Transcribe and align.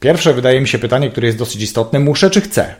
Pierwsze 0.00 0.34
wydaje 0.34 0.60
mi 0.60 0.68
się 0.68 0.78
pytanie, 0.78 1.10
które 1.10 1.26
jest 1.26 1.38
dosyć 1.38 1.62
istotne: 1.62 2.00
muszę 2.00 2.30
czy 2.30 2.40
chcę? 2.40 2.74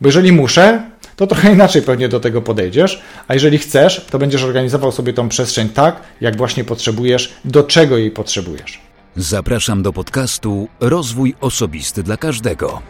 Bo 0.00 0.08
jeżeli 0.08 0.32
muszę, 0.32 0.90
to 1.16 1.26
trochę 1.26 1.52
inaczej 1.54 1.82
pewnie 1.82 2.08
do 2.08 2.20
tego 2.20 2.42
podejdziesz, 2.42 3.02
a 3.28 3.34
jeżeli 3.34 3.58
chcesz, 3.58 4.06
to 4.10 4.18
będziesz 4.18 4.42
organizował 4.42 4.92
sobie 4.92 5.12
tą 5.12 5.28
przestrzeń 5.28 5.68
tak, 5.68 6.00
jak 6.20 6.36
właśnie 6.36 6.64
potrzebujesz, 6.64 7.34
do 7.44 7.62
czego 7.62 7.98
jej 7.98 8.10
potrzebujesz. 8.10 8.80
Zapraszam 9.16 9.82
do 9.82 9.92
podcastu 9.92 10.68
Rozwój 10.80 11.34
Osobisty 11.40 12.02
dla 12.02 12.16
Każdego. 12.16 12.82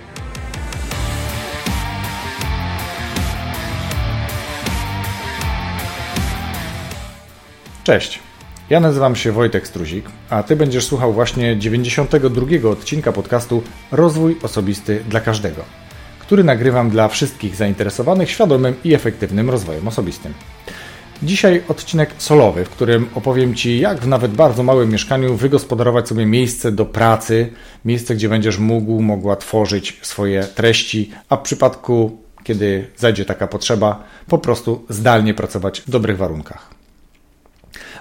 Cześć. 7.85 8.19
Ja 8.71 8.81
nazywam 8.81 9.17
się 9.17 9.33
Wojtek 9.33 9.69
Struzik, 9.69 10.05
a 10.31 10.43
Ty 10.43 10.57
będziesz 10.57 10.87
słuchał 10.87 11.13
właśnie 11.13 11.57
92 11.59 12.69
odcinka 12.71 13.13
podcastu 13.13 13.63
Rozwój 13.93 14.37
Osobisty 14.43 15.05
dla 15.09 15.21
Każdego, 15.21 15.63
który 16.19 16.45
nagrywam 16.45 16.91
dla 16.91 17.09
wszystkich 17.09 17.57
zainteresowanych 17.57 18.31
świadomym 18.31 18.75
i 18.85 18.95
efektywnym 18.95 19.51
rozwojem 19.51 19.89
osobistym. 19.89 20.35
Dzisiaj 21.23 21.63
odcinek 21.69 22.11
solowy, 22.19 22.65
w 22.65 22.71
którym 22.71 23.09
opowiem 23.15 23.55
Ci, 23.55 23.81
jak 23.81 23.99
w 23.99 24.07
nawet 24.07 24.33
bardzo 24.33 24.63
małym 24.63 24.91
mieszkaniu 24.91 25.35
wygospodarować 25.35 26.09
sobie 26.09 26.27
miejsce 26.27 26.73
do 26.73 26.85
pracy, 26.85 27.51
miejsce, 27.85 28.15
gdzie 28.15 28.29
będziesz 28.29 28.59
mógł, 28.59 29.03
mogła 29.03 29.37
tworzyć 29.37 29.99
swoje 30.03 30.45
treści, 30.45 31.11
a 31.29 31.37
w 31.37 31.43
przypadku, 31.43 32.19
kiedy 32.45 32.87
zajdzie 32.97 33.25
taka 33.25 33.47
potrzeba, 33.47 34.05
po 34.29 34.39
prostu 34.39 34.85
zdalnie 34.89 35.35
pracować 35.35 35.81
w 35.81 35.91
dobrych 35.91 36.17
warunkach. 36.17 36.74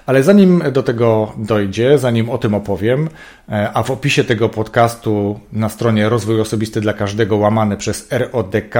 Ale 0.06 0.22
zanim 0.22 0.62
do 0.72 0.82
tego 0.82 1.32
dojdzie, 1.36 1.98
zanim 1.98 2.30
o 2.30 2.38
tym 2.38 2.54
opowiem, 2.54 3.08
e, 3.48 3.70
a 3.74 3.82
w 3.82 3.90
opisie 3.90 4.24
tego 4.24 4.48
podcastu 4.48 5.40
na 5.52 5.68
stronie 5.68 6.08
Rozwój 6.08 6.40
Osobisty 6.40 6.80
dla 6.80 6.92
Każdego 6.92 7.36
łamane 7.36 7.76
przez 7.76 8.08
RODK 8.10 8.74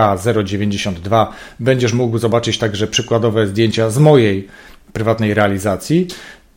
092 0.44 1.32
będziesz 1.60 1.92
mógł 1.92 2.18
zobaczyć 2.18 2.58
także 2.58 2.86
przykładowe 2.86 3.46
zdjęcia 3.46 3.90
z 3.90 3.98
mojej 3.98 4.48
prywatnej 4.92 5.34
realizacji, 5.34 6.06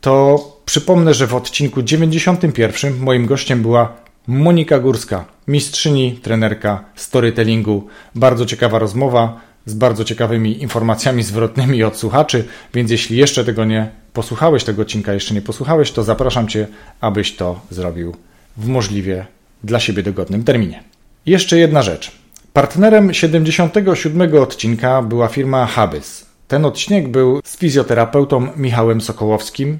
to 0.00 0.38
przypomnę, 0.64 1.14
że 1.14 1.26
w 1.26 1.34
odcinku 1.34 1.82
91 1.82 2.98
moim 2.98 3.26
gościem 3.26 3.62
była 3.62 3.92
Monika 4.26 4.78
Górska, 4.78 5.24
mistrzyni, 5.48 6.20
trenerka 6.22 6.84
storytellingu. 6.94 7.86
Bardzo 8.14 8.46
ciekawa 8.46 8.78
rozmowa 8.78 9.40
z 9.68 9.74
bardzo 9.74 10.04
ciekawymi 10.04 10.62
informacjami 10.62 11.22
zwrotnymi 11.22 11.82
od 11.82 11.96
słuchaczy, 11.96 12.44
więc 12.74 12.90
jeśli 12.90 13.16
jeszcze 13.16 13.44
tego 13.44 13.64
nie 13.64 13.90
posłuchałeś, 14.12 14.64
tego 14.64 14.82
odcinka 14.82 15.12
jeszcze 15.12 15.34
nie 15.34 15.42
posłuchałeś, 15.42 15.92
to 15.92 16.04
zapraszam 16.04 16.48
Cię, 16.48 16.66
abyś 17.00 17.36
to 17.36 17.60
zrobił 17.70 18.16
w 18.56 18.66
możliwie 18.66 19.26
dla 19.64 19.80
siebie 19.80 20.02
dogodnym 20.02 20.44
terminie. 20.44 20.82
Jeszcze 21.26 21.58
jedna 21.58 21.82
rzecz. 21.82 22.12
Partnerem 22.52 23.14
77 23.14 24.34
odcinka 24.42 25.02
była 25.02 25.28
firma 25.28 25.66
Habys. 25.66 26.26
Ten 26.48 26.64
odcinek 26.64 27.08
był 27.08 27.40
z 27.44 27.56
fizjoterapeutą 27.56 28.48
Michałem 28.56 29.00
Sokołowskim, 29.00 29.78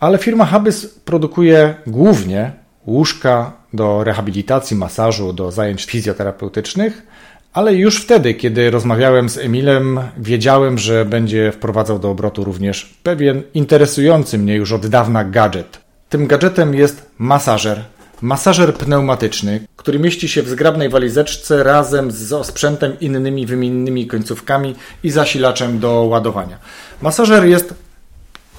ale 0.00 0.18
firma 0.18 0.44
Habys 0.44 0.86
produkuje 1.04 1.74
głównie 1.86 2.52
łóżka 2.86 3.52
do 3.72 4.04
rehabilitacji, 4.04 4.76
masażu, 4.76 5.32
do 5.32 5.52
zajęć 5.52 5.84
fizjoterapeutycznych, 5.84 7.02
ale 7.52 7.74
już 7.74 7.96
wtedy, 8.02 8.34
kiedy 8.34 8.70
rozmawiałem 8.70 9.28
z 9.28 9.38
Emilem, 9.38 10.00
wiedziałem, 10.18 10.78
że 10.78 11.04
będzie 11.04 11.52
wprowadzał 11.52 11.98
do 11.98 12.10
obrotu 12.10 12.44
również 12.44 12.94
pewien 13.02 13.42
interesujący 13.54 14.38
mnie 14.38 14.54
już 14.54 14.72
od 14.72 14.86
dawna 14.86 15.24
gadżet. 15.24 15.78
Tym 16.08 16.26
gadżetem 16.26 16.74
jest 16.74 17.10
masażer. 17.18 17.84
Masażer 18.20 18.74
pneumatyczny, 18.74 19.60
który 19.76 19.98
mieści 19.98 20.28
się 20.28 20.42
w 20.42 20.48
zgrabnej 20.48 20.88
walizeczce 20.88 21.62
razem 21.62 22.10
z 22.10 22.32
osprzętem, 22.32 23.00
innymi 23.00 23.46
wymiennymi 23.46 24.06
końcówkami 24.06 24.74
i 25.02 25.10
zasilaczem 25.10 25.78
do 25.78 26.02
ładowania. 26.02 26.58
Masażer 27.02 27.44
jest 27.44 27.74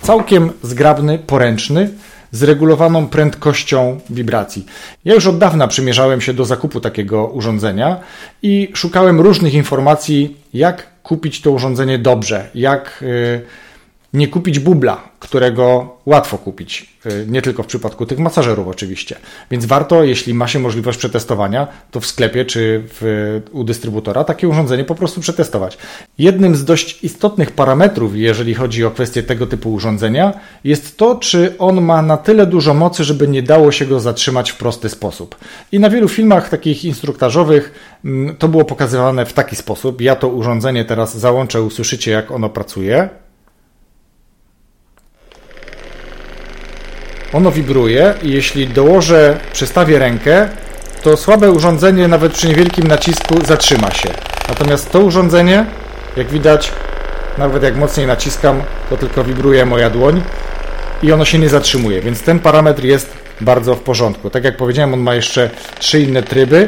całkiem 0.02 0.52
zgrabny, 0.64 1.20
poręczny, 1.20 1.90
z 2.34 2.44
regulowaną 2.44 3.08
prędkością 3.08 4.00
wibracji. 4.10 4.66
Ja 5.06 5.14
już 5.14 5.28
od 5.28 5.38
dawna 5.38 5.68
przymierzałem 5.68 6.22
się 6.22 6.34
do 6.34 6.46
zakupu 6.46 6.80
takiego 6.80 7.28
urządzenia 7.28 8.00
i 8.42 8.72
szukałem 8.74 9.22
różnych 9.22 9.54
informacji, 9.54 10.38
jak 10.54 10.88
kupić 11.04 11.42
to 11.42 11.52
urządzenie 11.52 12.00
dobrze, 12.00 12.50
jak. 12.56 13.00
Yy, 13.02 13.42
nie 14.14 14.28
kupić 14.28 14.60
bubla, 14.60 15.02
którego 15.20 15.98
łatwo 16.06 16.38
kupić, 16.38 16.96
y, 17.06 17.26
nie 17.30 17.42
tylko 17.42 17.64
w 17.64 17.68
przypadku 17.68 18.06
tych 18.06 18.20
masażerów 18.20 18.68
oczywiście. 18.68 19.16
Więc 19.52 19.66
warto, 19.66 20.04
jeśli 20.04 20.34
ma 20.34 20.48
się 20.48 20.60
możliwość 20.60 20.98
przetestowania, 20.98 21.68
to 21.92 22.00
w 22.00 22.06
sklepie 22.06 22.46
czy 22.46 22.84
w, 22.88 23.42
u 23.52 23.64
dystrybutora 23.64 24.24
takie 24.24 24.48
urządzenie 24.48 24.84
po 24.84 24.96
prostu 24.96 25.22
przetestować. 25.22 25.78
Jednym 26.18 26.56
z 26.56 26.66
dość 26.66 27.04
istotnych 27.04 27.52
parametrów, 27.52 28.16
jeżeli 28.16 28.54
chodzi 28.54 28.86
o 28.86 28.92
kwestię 28.92 29.24
tego 29.24 29.48
typu 29.48 29.74
urządzenia, 29.74 30.34
jest 30.64 30.98
to, 30.98 31.16
czy 31.16 31.56
on 31.58 31.82
ma 31.82 32.02
na 32.02 32.18
tyle 32.18 32.46
dużo 32.46 32.74
mocy, 32.74 33.04
żeby 33.04 33.28
nie 33.28 33.44
dało 33.44 33.72
się 33.72 33.86
go 33.86 34.00
zatrzymać 34.00 34.52
w 34.52 34.58
prosty 34.58 34.90
sposób. 34.90 35.36
I 35.72 35.80
na 35.80 35.90
wielu 35.90 36.08
filmach 36.08 36.50
takich 36.50 36.86
instruktażowych 36.86 37.74
mm, 38.06 38.36
to 38.36 38.48
było 38.48 38.66
pokazywane 38.66 39.26
w 39.26 39.34
taki 39.34 39.56
sposób. 39.56 40.02
Ja 40.02 40.16
to 40.16 40.28
urządzenie 40.28 40.86
teraz 40.86 41.18
załączę, 41.18 41.62
usłyszycie 41.62 42.12
jak 42.12 42.32
ono 42.32 42.50
pracuje. 42.50 43.23
Ono 47.34 47.52
wibruje 47.52 48.14
i 48.24 48.32
jeśli 48.32 48.68
dołożę, 48.68 49.38
przestawię 49.54 50.00
rękę, 50.00 50.50
to 51.02 51.18
słabe 51.18 51.52
urządzenie 51.52 52.08
nawet 52.08 52.34
przy 52.34 52.48
niewielkim 52.48 52.88
nacisku 52.88 53.46
zatrzyma 53.46 53.92
się. 53.92 54.10
Natomiast 54.50 54.92
to 54.92 55.00
urządzenie, 55.00 55.66
jak 56.18 56.28
widać, 56.28 56.72
nawet 57.38 57.64
jak 57.64 57.76
mocniej 57.76 58.08
naciskam, 58.08 58.62
to 58.90 58.98
tylko 58.98 59.24
wibruje 59.24 59.66
moja 59.66 59.90
dłoń 59.90 60.22
i 61.04 61.12
ono 61.12 61.26
się 61.26 61.40
nie 61.40 61.50
zatrzymuje, 61.50 62.02
więc 62.02 62.22
ten 62.22 62.40
parametr 62.40 62.84
jest 62.84 63.14
bardzo 63.42 63.76
w 63.76 63.80
porządku. 63.80 64.30
Tak 64.30 64.44
jak 64.44 64.58
powiedziałem, 64.58 64.94
on 64.94 65.00
ma 65.00 65.16
jeszcze 65.16 65.50
trzy 65.80 66.02
inne 66.02 66.24
tryby 66.24 66.68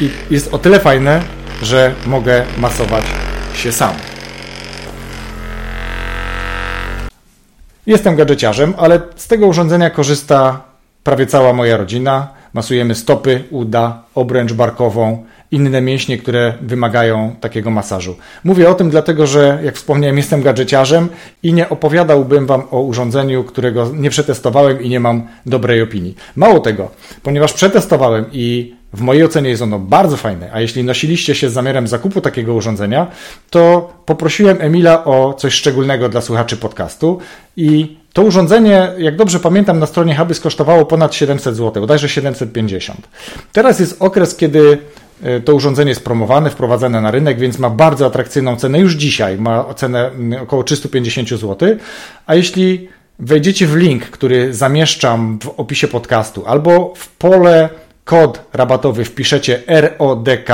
i 0.00 0.10
jest 0.30 0.54
o 0.54 0.58
tyle 0.58 0.80
fajne, 0.80 1.22
że 1.62 1.92
mogę 2.06 2.44
masować 2.58 3.04
się 3.54 3.72
sam. 3.72 4.07
Jestem 7.88 8.16
gadżeciarzem, 8.16 8.74
ale 8.78 9.00
z 9.16 9.28
tego 9.28 9.46
urządzenia 9.46 9.90
korzysta 9.90 10.60
prawie 11.04 11.26
cała 11.26 11.52
moja 11.52 11.76
rodzina. 11.76 12.28
Masujemy 12.52 12.94
stopy, 12.94 13.44
uda, 13.50 14.02
obręcz 14.14 14.52
barkową, 14.52 15.24
inne 15.50 15.80
mięśnie, 15.80 16.18
które 16.18 16.54
wymagają 16.60 17.36
takiego 17.40 17.70
masażu. 17.70 18.16
Mówię 18.44 18.70
o 18.70 18.74
tym 18.74 18.90
dlatego, 18.90 19.26
że 19.26 19.58
jak 19.64 19.74
wspomniałem, 19.74 20.16
jestem 20.16 20.42
gadżeciarzem 20.42 21.08
i 21.42 21.52
nie 21.52 21.68
opowiadałbym 21.68 22.46
Wam 22.46 22.62
o 22.70 22.80
urządzeniu, 22.80 23.44
którego 23.44 23.90
nie 23.94 24.10
przetestowałem 24.10 24.82
i 24.82 24.88
nie 24.88 25.00
mam 25.00 25.26
dobrej 25.46 25.82
opinii. 25.82 26.16
Mało 26.36 26.60
tego, 26.60 26.90
ponieważ 27.22 27.52
przetestowałem 27.52 28.24
i 28.32 28.76
w 28.92 29.00
mojej 29.00 29.24
ocenie 29.24 29.50
jest 29.50 29.62
ono 29.62 29.78
bardzo 29.78 30.16
fajne, 30.16 30.50
a 30.52 30.60
jeśli 30.60 30.84
nosiliście 30.84 31.34
się 31.34 31.50
z 31.50 31.52
zamiarem 31.52 31.88
zakupu 31.88 32.20
takiego 32.20 32.54
urządzenia, 32.54 33.06
to 33.50 33.92
poprosiłem 34.06 34.56
Emila 34.60 35.04
o 35.04 35.34
coś 35.34 35.54
szczególnego 35.54 36.08
dla 36.08 36.20
słuchaczy 36.20 36.56
podcastu 36.56 37.18
i 37.56 37.96
to 38.12 38.22
urządzenie, 38.22 38.92
jak 38.98 39.16
dobrze 39.16 39.40
pamiętam, 39.40 39.78
na 39.78 39.86
stronie 39.86 40.16
Hubby 40.16 40.34
kosztowało 40.34 40.84
ponad 40.84 41.14
700 41.14 41.56
zł, 41.56 41.82
bodajże 41.82 42.08
750. 42.08 43.08
Teraz 43.52 43.80
jest 43.80 43.96
okres, 44.02 44.36
kiedy 44.36 44.78
e, 45.22 45.40
to 45.40 45.54
urządzenie 45.54 45.88
jest 45.88 46.04
promowane, 46.04 46.50
wprowadzane 46.50 47.00
na 47.00 47.10
rynek, 47.10 47.38
więc 47.38 47.58
ma 47.58 47.70
bardzo 47.70 48.06
atrakcyjną 48.06 48.56
cenę 48.56 48.78
już 48.78 48.94
dzisiaj. 48.94 49.38
Ma 49.38 49.74
cenę 49.74 50.06
mm, 50.06 50.42
około 50.42 50.62
350 50.64 51.28
zł. 51.28 51.56
A 52.26 52.34
jeśli 52.34 52.88
wejdziecie 53.18 53.66
w 53.66 53.76
link, 53.76 54.04
który 54.04 54.54
zamieszczam 54.54 55.38
w 55.42 55.48
opisie 55.48 55.88
podcastu, 55.88 56.42
albo 56.46 56.92
w 56.96 57.08
pole 57.08 57.68
kod 58.08 58.40
rabatowy 58.52 59.04
wpiszecie 59.04 59.62
RODK, 59.66 60.48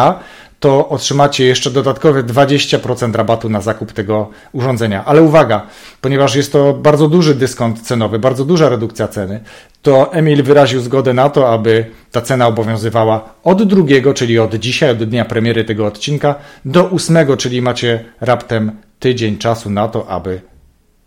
to 0.61 0.89
otrzymacie 0.89 1.45
jeszcze 1.45 1.71
dodatkowe 1.71 2.23
20% 2.23 3.15
rabatu 3.15 3.49
na 3.49 3.61
zakup 3.61 3.93
tego 3.93 4.31
urządzenia. 4.53 5.05
Ale 5.05 5.23
uwaga, 5.23 5.67
ponieważ 6.01 6.37
jest 6.37 6.53
to 6.53 6.73
bardzo 6.73 7.09
duży 7.09 7.35
dyskont 7.35 7.81
cenowy, 7.81 8.19
bardzo 8.19 8.45
duża 8.45 8.69
redukcja 8.69 9.09
ceny, 9.09 9.41
to 9.83 10.13
Emil 10.13 10.43
wyraził 10.43 10.81
zgodę 10.81 11.15
na 11.15 11.31
to, 11.31 11.53
aby 11.53 11.87
ta 12.11 12.21
cena 12.21 12.47
obowiązywała 12.47 13.35
od 13.45 13.63
drugiego, 13.63 14.15
czyli 14.15 14.39
od 14.39 14.55
dzisiaj, 14.55 14.91
od 14.91 15.05
dnia 15.05 15.25
premiery 15.25 15.65
tego 15.65 15.87
odcinka, 15.87 16.35
do 16.65 16.85
ósmego, 16.85 17.37
czyli 17.37 17.63
macie 17.63 18.05
raptem 18.21 18.73
tydzień 18.99 19.39
czasu 19.39 19.71
na 19.71 19.89
to, 19.89 20.09
aby 20.09 20.54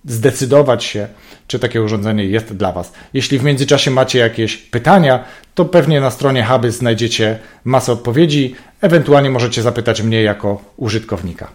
zdecydować 0.06 0.84
się, 0.84 1.08
czy 1.48 1.60
takie 1.60 1.82
urządzenie 1.82 2.26
jest 2.26 2.54
dla 2.54 2.72
Was. 2.72 2.94
Jeśli 3.14 3.40
w 3.40 3.44
międzyczasie 3.44 3.92
macie 3.92 4.20
jakieś 4.20 4.58
pytania, 4.58 5.24
to 5.56 5.66
pewnie 5.66 6.02
na 6.02 6.12
stronie 6.12 6.46
Huby 6.46 6.72
znajdziecie 6.72 7.40
masę 7.64 7.92
odpowiedzi, 7.92 8.56
ewentualnie 8.82 9.30
możecie 9.30 9.62
zapytać 9.62 10.02
mnie 10.02 10.24
jako 10.24 10.62
użytkownika. 10.78 11.48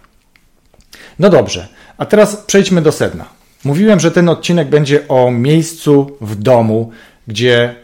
No 1.19 1.29
dobrze, 1.29 1.67
a 1.97 2.05
teraz 2.05 2.35
przejdźmy 2.35 2.81
do 2.81 2.91
sedna. 2.91 3.25
Mówiłem, 3.63 3.99
że 3.99 4.11
ten 4.11 4.29
odcinek 4.29 4.69
będzie 4.69 5.07
o 5.07 5.31
miejscu 5.31 6.17
w 6.21 6.35
domu, 6.35 6.91
gdzie 7.27 7.75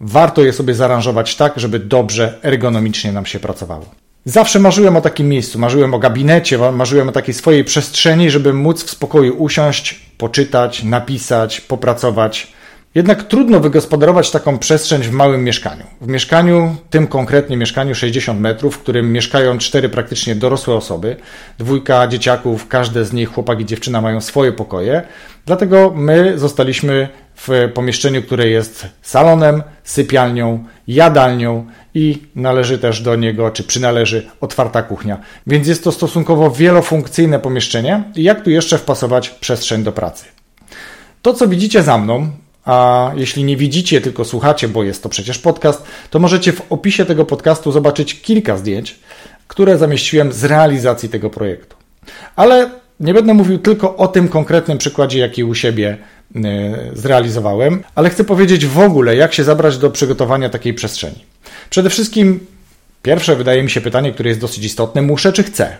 warto 0.00 0.42
je 0.42 0.52
sobie 0.52 0.74
zaaranżować 0.74 1.36
tak, 1.36 1.52
żeby 1.56 1.78
dobrze 1.78 2.38
ergonomicznie 2.42 3.12
nam 3.12 3.26
się 3.26 3.40
pracowało. 3.40 4.01
Zawsze 4.24 4.58
marzyłem 4.58 4.96
o 4.96 5.00
takim 5.00 5.28
miejscu, 5.28 5.58
marzyłem 5.58 5.94
o 5.94 5.98
gabinecie, 5.98 6.58
marzyłem 6.72 7.08
o 7.08 7.12
takiej 7.12 7.34
swojej 7.34 7.64
przestrzeni, 7.64 8.30
żeby 8.30 8.52
móc 8.52 8.84
w 8.84 8.90
spokoju 8.90 9.42
usiąść, 9.42 10.00
poczytać, 10.18 10.82
napisać, 10.82 11.60
popracować. 11.60 12.52
Jednak 12.94 13.22
trudno 13.22 13.60
wygospodarować 13.60 14.30
taką 14.30 14.58
przestrzeń 14.58 15.02
w 15.02 15.12
małym 15.12 15.44
mieszkaniu. 15.44 15.84
W 16.00 16.06
mieszkaniu, 16.06 16.76
tym 16.90 17.06
konkretnie 17.06 17.56
mieszkaniu 17.56 17.94
60 17.94 18.40
metrów, 18.40 18.74
w 18.74 18.78
którym 18.78 19.12
mieszkają 19.12 19.58
cztery 19.58 19.88
praktycznie 19.88 20.34
dorosłe 20.34 20.74
osoby, 20.74 21.16
dwójka 21.58 22.06
dzieciaków, 22.06 22.68
każde 22.68 23.04
z 23.04 23.12
nich, 23.12 23.32
chłopak 23.32 23.60
i 23.60 23.64
dziewczyna, 23.64 24.00
mają 24.00 24.20
swoje 24.20 24.52
pokoje. 24.52 25.02
Dlatego 25.46 25.92
my 25.96 26.38
zostaliśmy 26.38 27.08
w 27.36 27.70
pomieszczeniu, 27.74 28.22
które 28.22 28.48
jest 28.48 28.86
salonem, 29.02 29.62
sypialnią, 29.84 30.64
jadalnią 30.88 31.66
i 31.94 32.22
należy 32.34 32.78
też 32.78 33.00
do 33.00 33.16
niego, 33.16 33.50
czy 33.50 33.64
przynależy 33.64 34.26
otwarta 34.40 34.82
kuchnia. 34.82 35.20
Więc 35.46 35.66
jest 35.66 35.84
to 35.84 35.92
stosunkowo 35.92 36.50
wielofunkcyjne 36.50 37.38
pomieszczenie. 37.38 38.02
Jak 38.16 38.44
tu 38.44 38.50
jeszcze 38.50 38.78
wpasować 38.78 39.30
przestrzeń 39.30 39.82
do 39.82 39.92
pracy? 39.92 40.24
To, 41.22 41.34
co 41.34 41.48
widzicie 41.48 41.82
za 41.82 41.98
mną, 41.98 42.30
a 42.64 43.10
jeśli 43.16 43.44
nie 43.44 43.56
widzicie, 43.56 44.00
tylko 44.00 44.24
słuchacie, 44.24 44.68
bo 44.68 44.82
jest 44.82 45.02
to 45.02 45.08
przecież 45.08 45.38
podcast, 45.38 45.82
to 46.10 46.18
możecie 46.18 46.52
w 46.52 46.72
opisie 46.72 47.04
tego 47.04 47.24
podcastu 47.24 47.72
zobaczyć 47.72 48.20
kilka 48.20 48.56
zdjęć, 48.56 49.00
które 49.46 49.78
zamieściłem 49.78 50.32
z 50.32 50.44
realizacji 50.44 51.08
tego 51.08 51.30
projektu. 51.30 51.76
Ale 52.36 52.70
nie 53.00 53.14
będę 53.14 53.34
mówił 53.34 53.58
tylko 53.58 53.96
o 53.96 54.08
tym 54.08 54.28
konkretnym 54.28 54.78
przykładzie, 54.78 55.18
jaki 55.18 55.44
u 55.44 55.54
siebie 55.54 55.98
y, 56.36 56.40
zrealizowałem, 56.92 57.84
ale 57.94 58.10
chcę 58.10 58.24
powiedzieć 58.24 58.66
w 58.66 58.78
ogóle, 58.78 59.16
jak 59.16 59.34
się 59.34 59.44
zabrać 59.44 59.78
do 59.78 59.90
przygotowania 59.90 60.48
takiej 60.48 60.74
przestrzeni. 60.74 61.24
Przede 61.72 61.90
wszystkim, 61.90 62.46
pierwsze 63.02 63.36
wydaje 63.36 63.62
mi 63.62 63.70
się 63.70 63.80
pytanie, 63.80 64.12
które 64.12 64.28
jest 64.28 64.40
dosyć 64.40 64.64
istotne: 64.64 65.02
muszę 65.02 65.32
czy 65.32 65.42
chcę? 65.42 65.76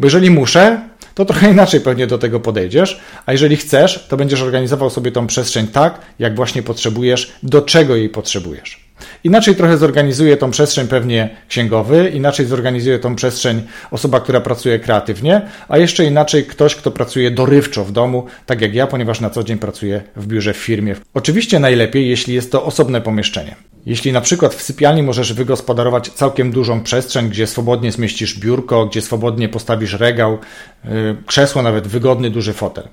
Bo 0.00 0.06
jeżeli 0.06 0.30
muszę, 0.30 0.88
to 1.14 1.24
trochę 1.24 1.50
inaczej 1.52 1.80
pewnie 1.80 2.06
do 2.06 2.18
tego 2.18 2.40
podejdziesz, 2.40 3.00
a 3.26 3.32
jeżeli 3.32 3.56
chcesz, 3.56 4.06
to 4.08 4.16
będziesz 4.16 4.42
organizował 4.42 4.90
sobie 4.90 5.12
tą 5.12 5.26
przestrzeń 5.26 5.66
tak, 5.66 6.00
jak 6.18 6.36
właśnie 6.36 6.62
potrzebujesz, 6.62 7.32
do 7.42 7.62
czego 7.62 7.96
jej 7.96 8.08
potrzebujesz. 8.08 8.83
Inaczej 9.24 9.56
trochę 9.56 9.78
zorganizuje 9.78 10.36
tą 10.36 10.50
przestrzeń 10.50 10.88
pewnie 10.88 11.28
księgowy, 11.48 12.10
inaczej 12.14 12.46
zorganizuje 12.46 12.98
tą 12.98 13.14
przestrzeń 13.14 13.62
osoba, 13.90 14.20
która 14.20 14.40
pracuje 14.40 14.78
kreatywnie, 14.78 15.42
a 15.68 15.78
jeszcze 15.78 16.04
inaczej 16.04 16.44
ktoś, 16.44 16.74
kto 16.74 16.90
pracuje 16.90 17.30
dorywczo 17.30 17.84
w 17.84 17.92
domu, 17.92 18.26
tak 18.46 18.60
jak 18.60 18.74
ja, 18.74 18.86
ponieważ 18.86 19.20
na 19.20 19.30
co 19.30 19.44
dzień 19.44 19.58
pracuję 19.58 20.02
w 20.16 20.26
biurze 20.26 20.54
w 20.54 20.56
firmie. 20.56 20.96
Oczywiście 21.14 21.58
najlepiej, 21.58 22.08
jeśli 22.08 22.34
jest 22.34 22.52
to 22.52 22.64
osobne 22.64 23.00
pomieszczenie. 23.00 23.56
Jeśli 23.86 24.12
na 24.12 24.20
przykład 24.20 24.54
w 24.54 24.62
sypialni 24.62 25.02
możesz 25.02 25.32
wygospodarować 25.32 26.08
całkiem 26.08 26.52
dużą 26.52 26.80
przestrzeń, 26.80 27.28
gdzie 27.28 27.46
swobodnie 27.46 27.92
zmieścisz 27.92 28.38
biurko, 28.38 28.86
gdzie 28.86 29.02
swobodnie 29.02 29.48
postawisz 29.48 29.92
regał, 29.92 30.38
y, 30.84 30.88
krzesło, 31.26 31.62
nawet 31.62 31.86
wygodny, 31.86 32.30
duży 32.30 32.52
fotel. 32.52 32.88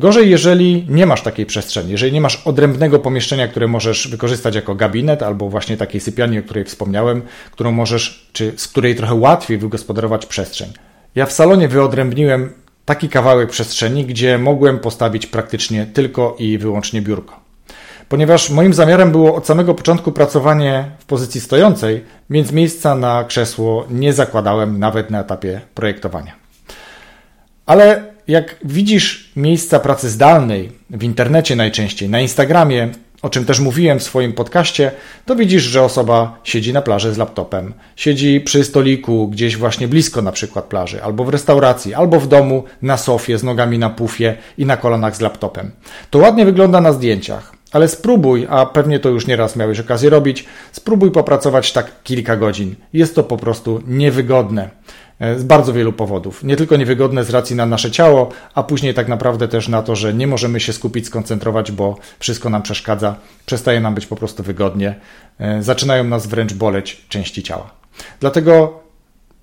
Gorzej, 0.00 0.30
jeżeli 0.30 0.86
nie 0.88 1.06
masz 1.06 1.22
takiej 1.22 1.46
przestrzeni, 1.46 1.90
jeżeli 1.90 2.12
nie 2.12 2.20
masz 2.20 2.42
odrębnego 2.46 2.98
pomieszczenia, 2.98 3.48
które 3.48 3.66
możesz 3.66 4.08
wykorzystać 4.08 4.54
jako 4.54 4.74
gabinet, 4.74 5.22
albo 5.22 5.48
właśnie 5.48 5.76
takiej 5.76 6.00
sypialni, 6.00 6.38
o 6.38 6.42
której 6.42 6.64
wspomniałem, 6.64 7.22
którą 7.50 7.72
możesz, 7.72 8.30
czy 8.32 8.52
z 8.56 8.68
której 8.68 8.94
trochę 8.94 9.14
łatwiej 9.14 9.58
wygospodarować 9.58 10.26
przestrzeń. 10.26 10.72
Ja 11.14 11.26
w 11.26 11.32
salonie 11.32 11.68
wyodrębniłem 11.68 12.52
taki 12.84 13.08
kawałek 13.08 13.50
przestrzeni, 13.50 14.04
gdzie 14.04 14.38
mogłem 14.38 14.78
postawić 14.78 15.26
praktycznie 15.26 15.86
tylko 15.86 16.36
i 16.38 16.58
wyłącznie 16.58 17.02
biurko. 17.02 17.40
Ponieważ 18.08 18.50
moim 18.50 18.74
zamiarem 18.74 19.12
było 19.12 19.34
od 19.34 19.46
samego 19.46 19.74
początku 19.74 20.12
pracowanie 20.12 20.84
w 20.98 21.04
pozycji 21.04 21.40
stojącej, 21.40 22.04
więc 22.30 22.52
miejsca 22.52 22.94
na 22.94 23.24
krzesło 23.24 23.86
nie 23.90 24.12
zakładałem 24.12 24.78
nawet 24.78 25.10
na 25.10 25.20
etapie 25.20 25.60
projektowania. 25.74 26.32
Ale 27.66 28.09
jak 28.30 28.56
widzisz 28.64 29.30
miejsca 29.36 29.80
pracy 29.80 30.10
zdalnej 30.10 30.72
w 30.90 31.02
internecie 31.02 31.56
najczęściej, 31.56 32.08
na 32.08 32.20
Instagramie, 32.20 32.88
o 33.22 33.30
czym 33.30 33.44
też 33.44 33.60
mówiłem 33.60 33.98
w 33.98 34.02
swoim 34.02 34.32
podcaście, 34.32 34.92
to 35.26 35.36
widzisz, 35.36 35.62
że 35.62 35.82
osoba 35.82 36.38
siedzi 36.44 36.72
na 36.72 36.82
plaży 36.82 37.14
z 37.14 37.18
laptopem, 37.18 37.74
siedzi 37.96 38.40
przy 38.40 38.64
stoliku 38.64 39.28
gdzieś 39.28 39.56
właśnie 39.56 39.88
blisko 39.88 40.22
na 40.22 40.32
przykład 40.32 40.64
plaży, 40.64 41.02
albo 41.02 41.24
w 41.24 41.28
restauracji, 41.28 41.94
albo 41.94 42.20
w 42.20 42.28
domu 42.28 42.64
na 42.82 42.96
sofie 42.96 43.38
z 43.38 43.42
nogami 43.42 43.78
na 43.78 43.90
pufie 43.90 44.36
i 44.58 44.66
na 44.66 44.76
kolanach 44.76 45.16
z 45.16 45.20
laptopem. 45.20 45.70
To 46.10 46.18
ładnie 46.18 46.44
wygląda 46.44 46.80
na 46.80 46.92
zdjęciach, 46.92 47.52
ale 47.72 47.88
spróbuj, 47.88 48.46
a 48.50 48.66
pewnie 48.66 48.98
to 48.98 49.08
już 49.08 49.26
nieraz 49.26 49.56
miałeś 49.56 49.80
okazję 49.80 50.10
robić, 50.10 50.44
spróbuj 50.72 51.10
popracować 51.10 51.72
tak 51.72 52.02
kilka 52.02 52.36
godzin. 52.36 52.74
Jest 52.92 53.14
to 53.14 53.22
po 53.22 53.36
prostu 53.36 53.82
niewygodne. 53.86 54.70
E, 55.20 55.38
z 55.38 55.44
bardzo 55.44 55.72
wielu 55.72 55.92
powodów. 55.92 56.44
Nie 56.44 56.56
tylko 56.56 56.76
niewygodne 56.76 57.24
z 57.24 57.30
racji 57.30 57.56
na 57.56 57.66
nasze 57.66 57.90
ciało, 57.90 58.28
a 58.54 58.62
później 58.62 58.94
tak 58.94 59.08
naprawdę 59.08 59.48
też 59.48 59.68
na 59.68 59.82
to, 59.82 59.96
że 59.96 60.14
nie 60.14 60.26
możemy 60.26 60.60
się 60.60 60.72
skupić, 60.72 61.06
skoncentrować, 61.06 61.72
bo 61.72 61.96
wszystko 62.18 62.50
nam 62.50 62.62
przeszkadza, 62.62 63.16
przestaje 63.46 63.80
nam 63.80 63.94
być 63.94 64.06
po 64.06 64.16
prostu 64.16 64.42
wygodnie, 64.42 64.94
e, 65.38 65.62
zaczynają 65.62 66.04
nas 66.04 66.26
wręcz 66.26 66.54
boleć 66.54 67.04
części 67.08 67.42
ciała. 67.42 67.70
Dlatego 68.20 68.80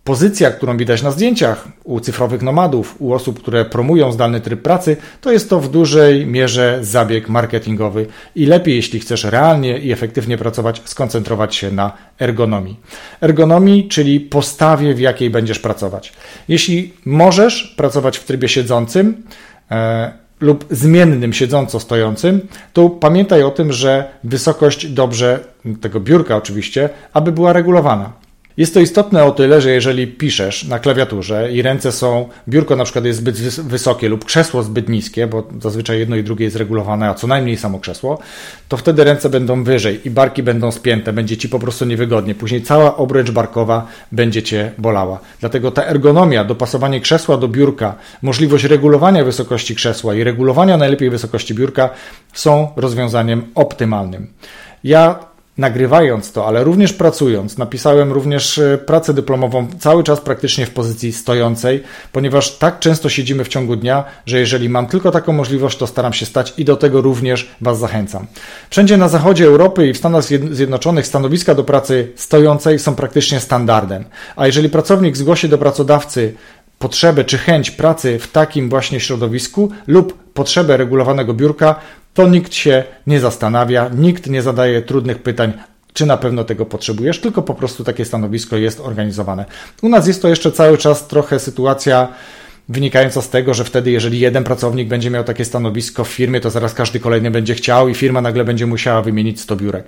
Pozycja, 0.08 0.52
którą 0.52 0.78
widać 0.78 1.02
na 1.02 1.12
zdjęciach 1.12 1.68
u 1.84 2.00
cyfrowych 2.00 2.42
nomadów, 2.42 2.96
u 3.00 3.14
osób, 3.14 3.40
które 3.40 3.66
promują 3.66 4.12
zdalny 4.12 4.42
tryb 4.42 4.62
pracy, 4.62 4.98
to 5.22 5.32
jest 5.32 5.50
to 5.50 5.60
w 5.60 5.72
dużej 5.72 6.26
mierze 6.26 6.80
zabieg 6.82 7.30
marketingowy 7.30 8.06
i 8.36 8.46
lepiej, 8.46 8.76
jeśli 8.76 9.00
chcesz 9.00 9.24
realnie 9.24 9.80
i 9.80 9.92
efektywnie 9.92 10.38
pracować, 10.38 10.82
skoncentrować 10.86 11.56
się 11.56 11.72
na 11.72 11.92
ergonomii. 12.20 12.80
Ergonomii, 13.22 13.88
czyli 13.88 14.20
postawie, 14.20 14.94
w 14.94 15.00
jakiej 15.00 15.30
będziesz 15.30 15.60
pracować. 15.60 16.14
Jeśli 16.48 16.94
możesz 17.06 17.74
pracować 17.78 18.18
w 18.18 18.24
trybie 18.24 18.50
siedzącym, 18.50 19.24
e, 19.72 20.12
lub 20.40 20.66
zmiennym 20.72 21.34
siedząco 21.34 21.80
stojącym, 21.80 22.48
to 22.74 22.90
pamiętaj 22.90 23.44
o 23.44 23.52
tym, 23.52 23.74
że 23.74 24.10
wysokość 24.24 24.88
dobrze 24.88 25.40
tego 25.82 26.00
biurka 26.00 26.38
oczywiście, 26.38 26.90
aby 27.14 27.32
była 27.32 27.54
regulowana. 27.54 28.27
Jest 28.58 28.74
to 28.74 28.80
istotne 28.80 29.24
o 29.24 29.32
tyle, 29.32 29.62
że 29.62 29.72
jeżeli 29.72 30.08
piszesz 30.08 30.64
na 30.64 30.80
klawiaturze 30.80 31.52
i 31.52 31.62
ręce 31.62 31.92
są, 31.92 32.30
biurko 32.50 32.76
na 32.76 32.84
przykład 32.84 33.06
jest 33.06 33.20
zbyt 33.20 33.38
wysokie 33.62 34.10
lub 34.10 34.26
krzesło 34.26 34.64
zbyt 34.64 34.90
niskie, 34.90 35.28
bo 35.28 35.48
zazwyczaj 35.62 36.00
jedno 36.00 36.16
i 36.16 36.24
drugie 36.24 36.46
jest 36.46 36.58
regulowane, 36.58 37.10
a 37.10 37.14
co 37.14 37.28
najmniej 37.28 37.58
samo 37.58 37.80
krzesło, 37.80 38.20
to 38.70 38.78
wtedy 38.78 39.04
ręce 39.04 39.30
będą 39.30 39.64
wyżej 39.64 40.08
i 40.08 40.10
barki 40.10 40.44
będą 40.44 40.72
spięte, 40.72 41.14
będzie 41.14 41.38
ci 41.38 41.50
po 41.50 41.60
prostu 41.60 41.86
niewygodnie. 41.86 42.36
Później 42.36 42.62
cała 42.62 42.98
obręcz 42.98 43.32
barkowa 43.32 43.88
będzie 44.12 44.44
cię 44.44 44.72
bolała. 44.78 45.20
Dlatego 45.40 45.72
ta 45.72 45.86
ergonomia, 45.86 46.44
dopasowanie 46.44 47.02
krzesła 47.02 47.38
do 47.38 47.48
biurka, 47.48 47.96
możliwość 48.22 48.64
regulowania 48.64 49.24
wysokości 49.24 49.76
krzesła 49.76 50.16
i 50.16 50.24
regulowania 50.24 50.78
najlepiej 50.78 51.10
wysokości 51.10 51.54
biurka 51.54 51.90
są 52.34 52.68
rozwiązaniem 52.76 53.44
optymalnym. 53.56 54.28
Ja 54.84 55.27
nagrywając 55.58 56.32
to, 56.32 56.48
ale 56.48 56.64
również 56.64 56.94
pracując, 56.94 57.58
napisałem 57.58 58.12
również 58.12 58.58
e, 58.58 58.78
pracę 58.78 59.14
dyplomową 59.14 59.68
cały 59.80 60.04
czas 60.04 60.22
praktycznie 60.22 60.66
w 60.66 60.70
pozycji 60.70 61.14
stojącej, 61.14 61.84
ponieważ 62.12 62.58
tak 62.58 62.80
często 62.80 63.10
siedzimy 63.10 63.44
w 63.44 63.48
ciągu 63.48 63.76
dnia, 63.76 64.04
że 64.26 64.40
jeżeli 64.40 64.70
mam 64.70 64.88
tylko 64.88 65.12
taką 65.12 65.34
możliwość, 65.34 65.78
to 65.78 65.88
staram 65.88 66.14
się 66.14 66.26
stać 66.26 66.54
i 66.58 66.66
do 66.66 66.76
tego 66.76 67.02
również 67.02 67.50
Was 67.62 67.80
zachęcam. 67.80 68.28
Wszędzie 68.70 68.98
na 68.98 69.10
zachodzie 69.10 69.46
Europy 69.46 69.88
i 69.88 69.94
w 69.94 69.98
Stanach 69.98 70.24
Zjednoczonych 70.52 71.08
stanowiska 71.08 71.56
do 71.56 71.64
pracy 71.64 72.12
stojącej 72.16 72.80
są 72.80 72.96
praktycznie 72.96 73.40
standardem, 73.40 74.06
a 74.36 74.48
jeżeli 74.48 74.70
pracownik 74.70 75.18
zgłosi 75.18 75.50
do 75.50 75.58
pracodawcy 75.58 76.34
potrzebę 76.80 77.24
czy 77.24 77.38
chęć 77.38 77.72
pracy 77.72 78.20
w 78.20 78.32
takim 78.32 78.70
właśnie 78.70 79.00
środowisku 79.00 79.72
lub 79.88 80.34
potrzebę 80.34 80.78
regulowanego 80.78 81.34
biurka, 81.34 81.76
to 82.18 82.28
nikt 82.28 82.54
się 82.54 82.84
nie 83.08 83.20
zastanawia, 83.20 83.90
nikt 83.96 84.28
nie 84.28 84.42
zadaje 84.42 84.82
trudnych 84.82 85.20
pytań, 85.24 85.54
czy 85.94 86.06
na 86.06 86.18
pewno 86.18 86.44
tego 86.44 86.66
potrzebujesz, 86.66 87.22
tylko 87.22 87.42
po 87.42 87.54
prostu 87.54 87.84
takie 87.84 88.06
stanowisko 88.06 88.58
jest 88.58 88.80
organizowane. 88.80 89.46
U 89.82 89.90
nas 89.90 90.08
jest 90.08 90.22
to 90.22 90.28
jeszcze 90.28 90.52
cały 90.52 90.78
czas 90.78 91.08
trochę 91.08 91.40
sytuacja 91.40 92.08
wynikająca 92.70 93.22
z 93.22 93.30
tego, 93.30 93.54
że 93.54 93.64
wtedy, 93.64 93.92
jeżeli 93.92 94.20
jeden 94.20 94.44
pracownik 94.44 94.88
będzie 94.88 95.10
miał 95.10 95.24
takie 95.24 95.46
stanowisko 95.46 96.04
w 96.04 96.10
firmie, 96.10 96.40
to 96.40 96.50
zaraz 96.50 96.74
każdy 96.74 97.00
kolejny 97.00 97.32
będzie 97.32 97.56
chciał 97.56 97.90
i 97.90 97.96
firma 97.96 98.22
nagle 98.22 98.46
będzie 98.46 98.68
musiała 98.68 99.02
wymienić 99.02 99.42
100 99.42 99.56
biurek. 99.56 99.86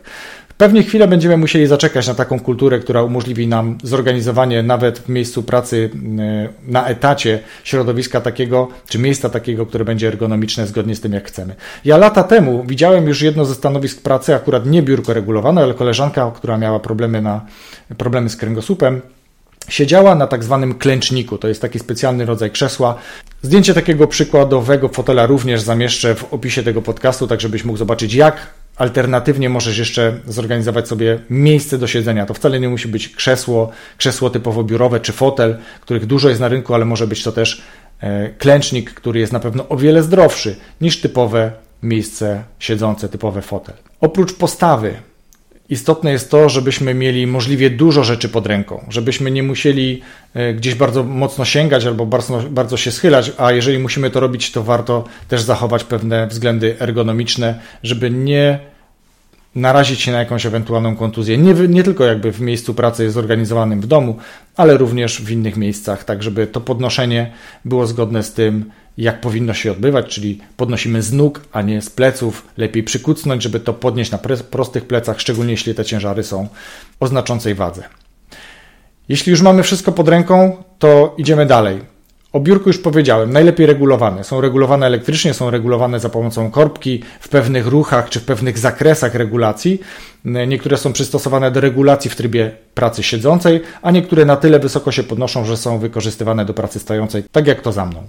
Pewnie 0.57 0.83
chwilę 0.83 1.07
będziemy 1.07 1.37
musieli 1.37 1.67
zaczekać 1.67 2.07
na 2.07 2.13
taką 2.13 2.39
kulturę, 2.39 2.79
która 2.79 3.03
umożliwi 3.03 3.47
nam 3.47 3.77
zorganizowanie 3.83 4.63
nawet 4.63 4.99
w 4.99 5.09
miejscu 5.09 5.43
pracy 5.43 5.89
y, 5.93 6.71
na 6.71 6.87
etacie 6.87 7.39
środowiska 7.63 8.21
takiego, 8.21 8.67
czy 8.87 8.99
miejsca 8.99 9.29
takiego, 9.29 9.65
które 9.65 9.85
będzie 9.85 10.07
ergonomiczne 10.07 10.67
zgodnie 10.67 10.95
z 10.95 11.01
tym, 11.01 11.13
jak 11.13 11.27
chcemy. 11.27 11.55
Ja 11.85 11.97
lata 11.97 12.23
temu 12.23 12.63
widziałem 12.67 13.07
już 13.07 13.21
jedno 13.21 13.45
ze 13.45 13.55
stanowisk 13.55 14.01
pracy, 14.01 14.35
akurat 14.35 14.65
nie 14.65 14.83
biurko 14.83 15.13
regulowane, 15.13 15.61
ale 15.61 15.73
koleżanka, 15.73 16.31
która 16.35 16.57
miała 16.57 16.79
problemy, 16.79 17.21
na, 17.21 17.45
problemy 17.97 18.29
z 18.29 18.35
kręgosłupem, 18.35 19.01
Siedziała 19.69 20.15
na 20.15 20.27
tak 20.27 20.43
zwanym 20.43 20.73
klęczniku, 20.73 21.37
to 21.37 21.47
jest 21.47 21.61
taki 21.61 21.79
specjalny 21.79 22.25
rodzaj 22.25 22.51
krzesła. 22.51 22.95
Zdjęcie 23.41 23.73
takiego 23.73 24.07
przykładowego 24.07 24.89
fotela 24.89 25.25
również 25.25 25.61
zamieszczę 25.61 26.15
w 26.15 26.33
opisie 26.33 26.63
tego 26.63 26.81
podcastu, 26.81 27.27
tak 27.27 27.41
żebyś 27.41 27.63
mógł 27.63 27.77
zobaczyć, 27.77 28.13
jak 28.13 28.47
Alternatywnie 28.79 29.49
możesz 29.49 29.77
jeszcze 29.77 30.19
zorganizować 30.27 30.87
sobie 30.87 31.19
miejsce 31.29 31.77
do 31.77 31.87
siedzenia. 31.87 32.25
To 32.25 32.33
wcale 32.33 32.59
nie 32.59 32.69
musi 32.69 32.87
być 32.87 33.09
krzesło, 33.09 33.71
krzesło 33.97 34.29
typowo 34.29 34.63
biurowe 34.63 34.99
czy 34.99 35.11
fotel, 35.11 35.57
których 35.81 36.05
dużo 36.05 36.29
jest 36.29 36.41
na 36.41 36.47
rynku, 36.47 36.73
ale 36.73 36.85
może 36.85 37.07
być 37.07 37.23
to 37.23 37.31
też 37.31 37.61
e, 37.99 38.29
klęcznik, 38.29 38.93
który 38.93 39.19
jest 39.19 39.33
na 39.33 39.39
pewno 39.39 39.69
o 39.69 39.77
wiele 39.77 40.03
zdrowszy 40.03 40.55
niż 40.81 41.01
typowe 41.01 41.51
miejsce 41.83 42.43
siedzące, 42.59 43.09
typowe 43.09 43.41
fotel. 43.41 43.75
Oprócz 44.01 44.33
postawy, 44.33 44.93
istotne 45.69 46.11
jest 46.11 46.31
to, 46.31 46.49
żebyśmy 46.49 46.93
mieli 46.93 47.27
możliwie 47.27 47.69
dużo 47.69 48.03
rzeczy 48.03 48.29
pod 48.29 48.47
ręką, 48.47 48.85
żebyśmy 48.89 49.31
nie 49.31 49.43
musieli 49.43 50.01
e, 50.33 50.53
gdzieś 50.53 50.75
bardzo 50.75 51.03
mocno 51.03 51.45
sięgać 51.45 51.85
albo 51.85 52.05
bardzo, 52.05 52.43
bardzo 52.49 52.77
się 52.77 52.91
schylać, 52.91 53.31
a 53.37 53.51
jeżeli 53.51 53.79
musimy 53.79 54.09
to 54.09 54.19
robić, 54.19 54.51
to 54.51 54.63
warto 54.63 55.03
też 55.27 55.41
zachować 55.41 55.83
pewne 55.83 56.27
względy 56.27 56.75
ergonomiczne, 56.79 57.59
żeby 57.83 58.11
nie 58.11 58.59
narazić 59.55 60.01
się 60.01 60.11
na 60.11 60.19
jakąś 60.19 60.45
ewentualną 60.45 60.95
kontuzję. 60.95 61.37
Nie, 61.37 61.53
nie 61.53 61.83
tylko 61.83 62.05
jakby 62.05 62.31
w 62.31 62.41
miejscu 62.41 62.73
pracy 62.73 63.11
zorganizowanym 63.11 63.81
w 63.81 63.87
domu, 63.87 64.17
ale 64.57 64.77
również 64.77 65.21
w 65.21 65.31
innych 65.31 65.57
miejscach, 65.57 66.03
tak 66.03 66.23
żeby 66.23 66.47
to 66.47 66.61
podnoszenie 66.61 67.31
było 67.65 67.87
zgodne 67.87 68.23
z 68.23 68.33
tym, 68.33 68.71
jak 68.99 69.21
powinno 69.21 69.53
się 69.53 69.71
odbywać, 69.71 70.05
czyli 70.07 70.39
podnosimy 70.57 71.01
z 71.01 71.13
nóg, 71.13 71.41
a 71.51 71.61
nie 71.61 71.81
z 71.81 71.89
pleców. 71.89 72.47
Lepiej 72.57 72.83
przykucnąć, 72.83 73.43
żeby 73.43 73.59
to 73.59 73.73
podnieść 73.73 74.11
na 74.11 74.19
prostych 74.51 74.85
plecach, 74.85 75.21
szczególnie 75.21 75.51
jeśli 75.51 75.75
te 75.75 75.85
ciężary 75.85 76.23
są 76.23 76.47
o 76.99 77.07
znaczącej 77.07 77.55
wadze. 77.55 77.83
Jeśli 79.09 79.29
już 79.29 79.41
mamy 79.41 79.63
wszystko 79.63 79.91
pod 79.91 80.09
ręką, 80.09 80.63
to 80.79 81.15
idziemy 81.17 81.45
dalej. 81.45 81.79
O 82.33 82.39
biurku 82.39 82.69
już 82.69 82.77
powiedziałem, 82.77 83.33
najlepiej 83.33 83.65
regulowane. 83.65 84.23
Są 84.23 84.41
regulowane 84.41 84.85
elektrycznie, 84.85 85.33
są 85.33 85.49
regulowane 85.49 85.99
za 85.99 86.09
pomocą 86.09 86.51
korbki 86.51 87.03
w 87.19 87.29
pewnych 87.29 87.67
ruchach 87.67 88.09
czy 88.09 88.19
w 88.19 88.25
pewnych 88.25 88.57
zakresach 88.57 89.15
regulacji. 89.15 89.81
Niektóre 90.25 90.77
są 90.77 90.93
przystosowane 90.93 91.51
do 91.51 91.61
regulacji 91.61 92.11
w 92.11 92.15
trybie 92.15 92.51
pracy 92.73 93.03
siedzącej, 93.03 93.61
a 93.81 93.91
niektóre 93.91 94.25
na 94.25 94.35
tyle 94.35 94.59
wysoko 94.59 94.91
się 94.91 95.03
podnoszą, 95.03 95.45
że 95.45 95.57
są 95.57 95.79
wykorzystywane 95.79 96.45
do 96.45 96.53
pracy 96.53 96.79
stojącej, 96.79 97.23
tak 97.31 97.47
jak 97.47 97.61
to 97.61 97.71
za 97.71 97.85
mną. 97.85 98.03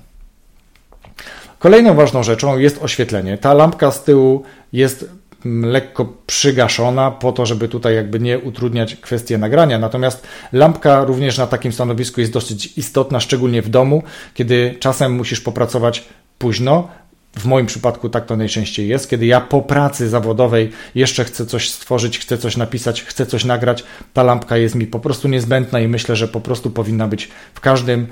Kolejną 1.61 1.95
ważną 1.95 2.23
rzeczą 2.23 2.59
jest 2.59 2.83
oświetlenie. 2.83 3.39
Ta 3.39 3.55
lampka 3.55 3.91
z 3.91 4.05
tyłu 4.05 4.43
jest 4.73 5.11
mm, 5.45 5.71
lekko 5.71 6.13
przygaszona 6.27 7.11
po 7.11 7.33
to, 7.33 7.47
żeby 7.47 7.69
tutaj 7.69 7.95
jakby 7.95 8.21
nie 8.21 8.39
utrudniać 8.39 8.97
kwestię 8.97 9.39
nagrania. 9.39 9.79
Natomiast 9.79 10.27
lampka 10.53 11.05
również 11.05 11.39
na 11.39 11.47
takim 11.47 11.73
stanowisku 11.73 12.21
jest 12.21 12.33
dosyć 12.33 12.79
istotna, 12.79 13.21
szczególnie 13.21 13.63
w 13.63 13.69
domu, 13.69 14.03
kiedy 14.35 14.75
czasem 14.81 15.13
musisz 15.13 15.41
popracować 15.41 16.05
późno. 16.39 16.89
W 17.37 17.47
moim 17.47 17.67
przypadku 17.67 18.09
tak 18.09 18.27
to 18.27 18.37
najczęściej 18.37 18.89
jest, 18.89 19.11
kiedy 19.11 19.27
ja 19.27 19.41
po 19.41 19.63
pracy 19.63 20.09
zawodowej 20.09 20.71
jeszcze 20.95 21.25
chcę 21.25 21.47
coś 21.47 21.71
stworzyć, 21.71 22.19
chcę 22.19 22.39
coś 22.39 22.57
napisać, 22.57 23.03
chcę 23.03 23.27
coś 23.27 23.45
nagrać, 23.45 23.85
ta 24.13 24.23
lampka 24.23 24.57
jest 24.57 24.75
mi 24.75 24.87
po 24.87 25.01
prostu 25.01 25.29
niezbędna 25.29 25.81
i 25.81 25.89
myślę, 25.89 26.17
że 26.17 26.29
po 26.29 26.41
prostu 26.41 26.71
powinna 26.71 27.09
być 27.09 27.29
w 27.55 27.61
każdym 27.61 28.07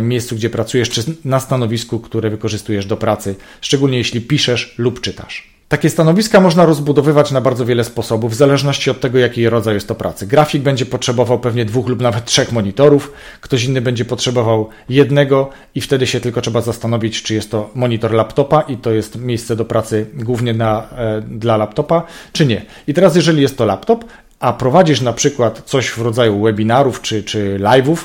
miejscu, 0.00 0.36
gdzie 0.36 0.50
pracujesz, 0.50 0.90
czy 0.90 1.02
na 1.24 1.40
stanowisku, 1.40 2.00
które 2.00 2.30
wykorzystujesz 2.30 2.86
do 2.86 2.96
pracy, 2.96 3.34
szczególnie 3.60 3.98
jeśli 3.98 4.20
piszesz 4.20 4.74
lub 4.78 5.00
czytasz. 5.00 5.56
Takie 5.68 5.90
stanowiska 5.90 6.40
można 6.40 6.66
rozbudowywać 6.66 7.30
na 7.30 7.40
bardzo 7.40 7.66
wiele 7.66 7.84
sposobów, 7.84 8.32
w 8.32 8.34
zależności 8.34 8.90
od 8.90 9.00
tego, 9.00 9.18
jaki 9.18 9.48
rodzaj 9.48 9.74
jest 9.74 9.88
to 9.88 9.94
pracy. 9.94 10.26
Grafik 10.26 10.62
będzie 10.62 10.86
potrzebował 10.86 11.38
pewnie 11.38 11.64
dwóch 11.64 11.88
lub 11.88 12.00
nawet 12.00 12.24
trzech 12.24 12.52
monitorów, 12.52 13.12
ktoś 13.40 13.64
inny 13.64 13.80
będzie 13.80 14.04
potrzebował 14.04 14.68
jednego 14.88 15.50
i 15.74 15.80
wtedy 15.80 16.06
się 16.06 16.20
tylko 16.20 16.40
trzeba 16.40 16.60
zastanowić, 16.60 17.22
czy 17.22 17.34
jest 17.34 17.50
to 17.50 17.70
monitor 17.74 18.12
laptopa 18.12 18.60
i 18.60 18.76
to 18.76 18.92
jest 18.92 19.18
miejsce 19.18 19.56
do 19.56 19.64
pracy 19.64 20.06
głównie 20.14 20.54
na, 20.54 20.88
e, 20.96 21.22
dla 21.22 21.56
laptopa, 21.56 22.02
czy 22.32 22.46
nie. 22.46 22.62
I 22.86 22.94
teraz, 22.94 23.16
jeżeli 23.16 23.42
jest 23.42 23.58
to 23.58 23.64
laptop, 23.64 24.04
a 24.40 24.52
prowadzisz 24.52 25.00
na 25.00 25.12
przykład 25.12 25.62
coś 25.64 25.90
w 25.90 25.98
rodzaju 25.98 26.42
webinarów 26.42 27.02
czy, 27.02 27.22
czy 27.22 27.58
live'ów, 27.60 27.96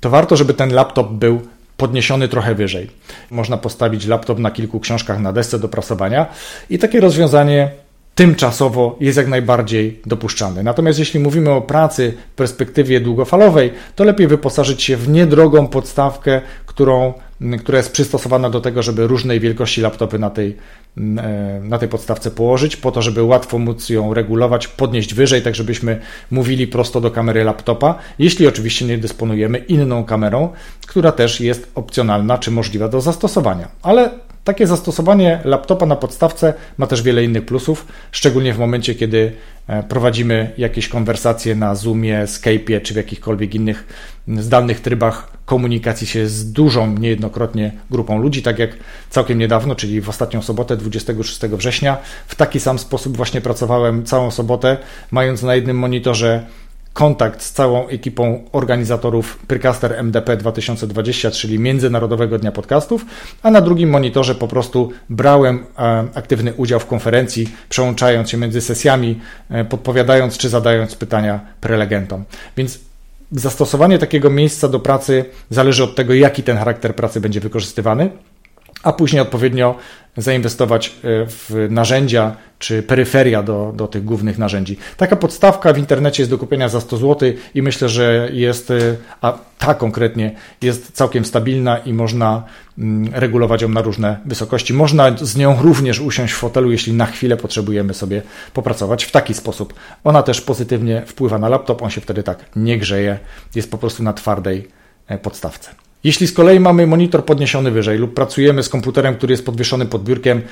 to 0.00 0.10
warto, 0.10 0.36
żeby 0.36 0.54
ten 0.54 0.72
laptop 0.72 1.12
był 1.12 1.40
podniesiony 1.76 2.28
trochę 2.28 2.54
wyżej. 2.54 2.90
Można 3.30 3.56
postawić 3.56 4.06
laptop 4.06 4.38
na 4.38 4.50
kilku 4.50 4.80
książkach 4.80 5.20
na 5.20 5.32
desce 5.32 5.58
do 5.58 5.68
prasowania 5.68 6.26
i 6.70 6.78
takie 6.78 7.00
rozwiązanie 7.00 7.70
tymczasowo 8.18 8.96
jest 9.00 9.18
jak 9.18 9.28
najbardziej 9.28 10.00
dopuszczalne. 10.06 10.62
Natomiast 10.62 10.98
jeśli 10.98 11.20
mówimy 11.20 11.50
o 11.50 11.60
pracy 11.60 12.14
w 12.32 12.34
perspektywie 12.34 13.00
długofalowej, 13.00 13.72
to 13.96 14.04
lepiej 14.04 14.26
wyposażyć 14.26 14.82
się 14.82 14.96
w 14.96 15.08
niedrogą 15.08 15.66
podstawkę, 15.66 16.40
którą, 16.66 17.12
która 17.58 17.78
jest 17.78 17.92
przystosowana 17.92 18.50
do 18.50 18.60
tego, 18.60 18.82
żeby 18.82 19.06
różnej 19.06 19.40
wielkości 19.40 19.80
laptopy 19.80 20.18
na 20.18 20.30
tej, 20.30 20.56
e, 20.96 21.60
na 21.62 21.78
tej 21.78 21.88
podstawce 21.88 22.30
położyć, 22.30 22.76
po 22.76 22.92
to, 22.92 23.02
żeby 23.02 23.22
łatwo 23.22 23.58
móc 23.58 23.88
ją 23.88 24.14
regulować, 24.14 24.68
podnieść 24.68 25.14
wyżej, 25.14 25.42
tak 25.42 25.54
żebyśmy 25.54 26.00
mówili 26.30 26.66
prosto 26.66 27.00
do 27.00 27.10
kamery 27.10 27.44
laptopa, 27.44 27.94
jeśli 28.18 28.46
oczywiście 28.46 28.84
nie 28.84 28.98
dysponujemy 28.98 29.58
inną 29.58 30.04
kamerą, 30.04 30.48
która 30.86 31.12
też 31.12 31.40
jest 31.40 31.70
opcjonalna 31.74 32.38
czy 32.38 32.50
możliwa 32.50 32.88
do 32.88 33.00
zastosowania. 33.00 33.68
Ale 33.82 34.10
takie 34.48 34.66
zastosowanie 34.66 35.40
laptopa 35.44 35.86
na 35.86 35.96
podstawce 35.96 36.54
ma 36.78 36.86
też 36.86 37.02
wiele 37.02 37.24
innych 37.24 37.46
plusów, 37.46 37.86
szczególnie 38.12 38.54
w 38.54 38.58
momencie, 38.58 38.94
kiedy 38.94 39.32
e, 39.66 39.82
prowadzimy 39.82 40.52
jakieś 40.58 40.88
konwersacje 40.88 41.54
na 41.54 41.74
Zoomie, 41.74 42.24
Skype'ie 42.24 42.82
czy 42.82 42.94
w 42.94 42.96
jakichkolwiek 42.96 43.54
innych 43.54 43.86
zdalnych 44.36 44.80
trybach 44.80 45.32
komunikacji 45.44 46.06
się 46.06 46.28
z 46.28 46.52
dużą, 46.52 46.98
niejednokrotnie 46.98 47.72
grupą 47.90 48.18
ludzi, 48.18 48.42
tak 48.42 48.58
jak 48.58 48.70
całkiem 49.10 49.38
niedawno, 49.38 49.74
czyli 49.74 50.00
w 50.00 50.08
ostatnią 50.08 50.42
sobotę, 50.42 50.76
26 50.76 51.40
września. 51.40 51.96
W 52.26 52.34
taki 52.34 52.60
sam 52.60 52.78
sposób 52.78 53.16
właśnie 53.16 53.40
pracowałem 53.40 54.04
całą 54.04 54.30
sobotę, 54.30 54.76
mając 55.10 55.42
na 55.42 55.54
jednym 55.54 55.78
monitorze 55.78 56.46
kontakt 56.92 57.42
z 57.42 57.52
całą 57.52 57.88
ekipą 57.88 58.44
organizatorów 58.52 59.38
Pyrcaster 59.46 59.92
MDP 59.92 60.36
2020, 60.36 61.30
czyli 61.30 61.58
Międzynarodowego 61.58 62.38
Dnia 62.38 62.52
Podcastów, 62.52 63.06
a 63.42 63.50
na 63.50 63.60
drugim 63.60 63.90
monitorze 63.90 64.34
po 64.34 64.48
prostu 64.48 64.92
brałem 65.10 65.66
e, 65.78 66.04
aktywny 66.14 66.54
udział 66.54 66.80
w 66.80 66.86
konferencji, 66.86 67.48
przełączając 67.68 68.30
się 68.30 68.36
między 68.36 68.60
sesjami, 68.60 69.20
e, 69.50 69.64
podpowiadając 69.64 70.38
czy 70.38 70.48
zadając 70.48 70.94
pytania 70.94 71.40
prelegentom. 71.60 72.24
Więc 72.56 72.78
zastosowanie 73.32 73.98
takiego 73.98 74.30
miejsca 74.30 74.68
do 74.68 74.80
pracy 74.80 75.24
zależy 75.50 75.84
od 75.84 75.94
tego, 75.94 76.14
jaki 76.14 76.42
ten 76.42 76.56
charakter 76.56 76.94
pracy 76.94 77.20
będzie 77.20 77.40
wykorzystywany 77.40 78.10
a 78.82 78.92
później 78.92 79.22
odpowiednio 79.22 79.74
zainwestować 80.16 80.88
e, 80.88 80.92
w 81.26 81.66
narzędzia 81.70 82.36
czy 82.58 82.82
peryferia 82.82 83.42
do, 83.42 83.72
do 83.76 83.86
tych 83.86 84.04
głównych 84.04 84.38
narzędzi. 84.38 84.76
Taka 84.96 85.16
podstawka 85.16 85.72
w 85.72 85.78
internecie 85.78 86.22
jest 86.22 86.30
do 86.30 86.38
kupienia 86.38 86.68
za 86.68 86.80
100 86.80 86.96
zł 86.96 87.32
i 87.54 87.62
myślę, 87.62 87.88
że 87.88 88.28
jest, 88.32 88.70
e, 88.70 88.74
a 89.20 89.38
ta 89.58 89.74
konkretnie 89.74 90.34
jest 90.62 90.92
całkiem 90.92 91.24
stabilna 91.24 91.78
i 91.78 91.92
można 91.92 92.42
mm, 92.78 93.14
regulować 93.14 93.62
ją 93.62 93.68
na 93.68 93.82
różne 93.82 94.18
wysokości. 94.24 94.74
Można 94.74 95.16
z 95.16 95.36
nią 95.36 95.62
również 95.62 96.00
usiąść 96.00 96.34
w 96.34 96.36
fotelu, 96.36 96.72
jeśli 96.72 96.92
na 96.92 97.06
chwilę 97.06 97.36
potrzebujemy 97.36 97.94
sobie 97.94 98.22
popracować 98.54 99.04
w 99.04 99.10
taki 99.10 99.34
sposób. 99.34 99.74
Ona 100.04 100.22
też 100.22 100.40
pozytywnie 100.40 101.02
wpływa 101.06 101.38
na 101.38 101.48
laptop, 101.48 101.82
on 101.82 101.90
się 101.90 102.00
wtedy 102.00 102.22
tak 102.22 102.38
nie 102.56 102.78
grzeje, 102.78 103.18
jest 103.54 103.70
po 103.70 103.78
prostu 103.78 104.02
na 104.02 104.12
twardej 104.12 104.68
e, 105.06 105.18
podstawce. 105.18 105.87
Jeśli 106.04 106.26
z 106.26 106.32
kolei 106.32 106.60
mamy 106.60 106.86
monitor 106.86 107.24
podniesiony 107.24 107.70
wyżej 107.70 107.98
lub 107.98 108.14
pracujemy 108.14 108.62
z 108.62 108.68
komputerem, 108.68 109.14
który 109.14 109.32
jest 109.32 109.46
podwieszony 109.46 109.86
pod 109.86 110.04
biurkiem, 110.04 110.42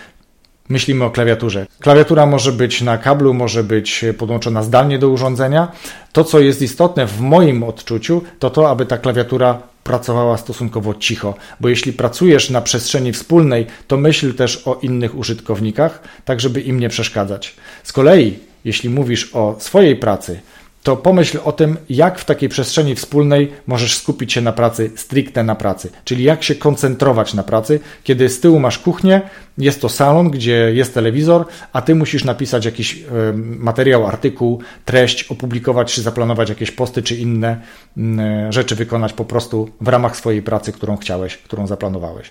myślimy 0.68 1.04
o 1.04 1.10
klawiaturze. 1.10 1.66
Klawiatura 1.80 2.26
może 2.26 2.52
być 2.52 2.82
na 2.82 2.98
kablu, 2.98 3.34
może 3.34 3.64
być 3.64 4.04
podłączona 4.18 4.62
zdalnie 4.62 4.98
do 4.98 5.08
urządzenia. 5.08 5.72
To, 6.12 6.24
co 6.24 6.40
jest 6.40 6.62
istotne 6.62 7.06
w 7.06 7.20
moim 7.20 7.62
odczuciu, 7.62 8.22
to 8.38 8.50
to, 8.50 8.70
aby 8.70 8.86
ta 8.86 8.98
klawiatura 8.98 9.62
pracowała 9.84 10.36
stosunkowo 10.36 10.94
cicho, 10.94 11.34
bo 11.60 11.68
jeśli 11.68 11.92
pracujesz 11.92 12.50
na 12.50 12.60
przestrzeni 12.60 13.12
wspólnej, 13.12 13.66
to 13.86 13.96
myśl 13.96 14.34
też 14.34 14.62
o 14.68 14.78
innych 14.82 15.18
użytkownikach, 15.18 16.02
tak 16.24 16.40
żeby 16.40 16.60
im 16.60 16.80
nie 16.80 16.88
przeszkadzać. 16.88 17.54
Z 17.82 17.92
kolei, 17.92 18.38
jeśli 18.64 18.90
mówisz 18.90 19.30
o 19.34 19.56
swojej 19.58 19.96
pracy, 19.96 20.40
to 20.86 20.96
pomyśl 20.96 21.38
o 21.44 21.52
tym, 21.52 21.76
jak 21.88 22.18
w 22.18 22.24
takiej 22.24 22.48
przestrzeni 22.48 22.94
wspólnej 22.94 23.52
możesz 23.66 23.98
skupić 23.98 24.32
się 24.32 24.40
na 24.40 24.52
pracy 24.52 24.90
stricte 24.96 25.44
na 25.44 25.54
pracy, 25.54 25.90
czyli 26.04 26.24
jak 26.24 26.42
się 26.42 26.54
koncentrować 26.54 27.34
na 27.34 27.42
pracy, 27.42 27.80
kiedy 28.04 28.28
z 28.28 28.40
tyłu 28.40 28.58
masz 28.58 28.78
kuchnię, 28.78 29.20
jest 29.58 29.80
to 29.80 29.88
salon, 29.88 30.30
gdzie 30.30 30.72
jest 30.74 30.94
telewizor, 30.94 31.46
a 31.72 31.82
ty 31.82 31.94
musisz 31.94 32.24
napisać 32.24 32.64
jakiś 32.64 33.04
materiał, 33.38 34.06
artykuł, 34.06 34.60
treść, 34.84 35.24
opublikować 35.24 35.94
czy 35.94 36.02
zaplanować 36.02 36.48
jakieś 36.48 36.70
posty 36.70 37.02
czy 37.02 37.16
inne 37.16 37.60
mm, 37.96 38.52
rzeczy 38.52 38.74
wykonać 38.74 39.12
po 39.12 39.24
prostu 39.24 39.70
w 39.80 39.88
ramach 39.88 40.16
swojej 40.16 40.42
pracy, 40.42 40.72
którą 40.72 40.96
chciałeś, 40.96 41.36
którą 41.36 41.66
zaplanowałeś. 41.66 42.30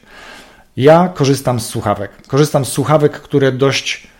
Ja 0.78 1.12
korzystam 1.16 1.60
z 1.60 1.66
słuchawek. 1.66 2.12
Korzystam 2.28 2.66
z 2.66 2.72
słuchawek, 2.72 3.12
które 3.12 3.52
dość 3.52 4.15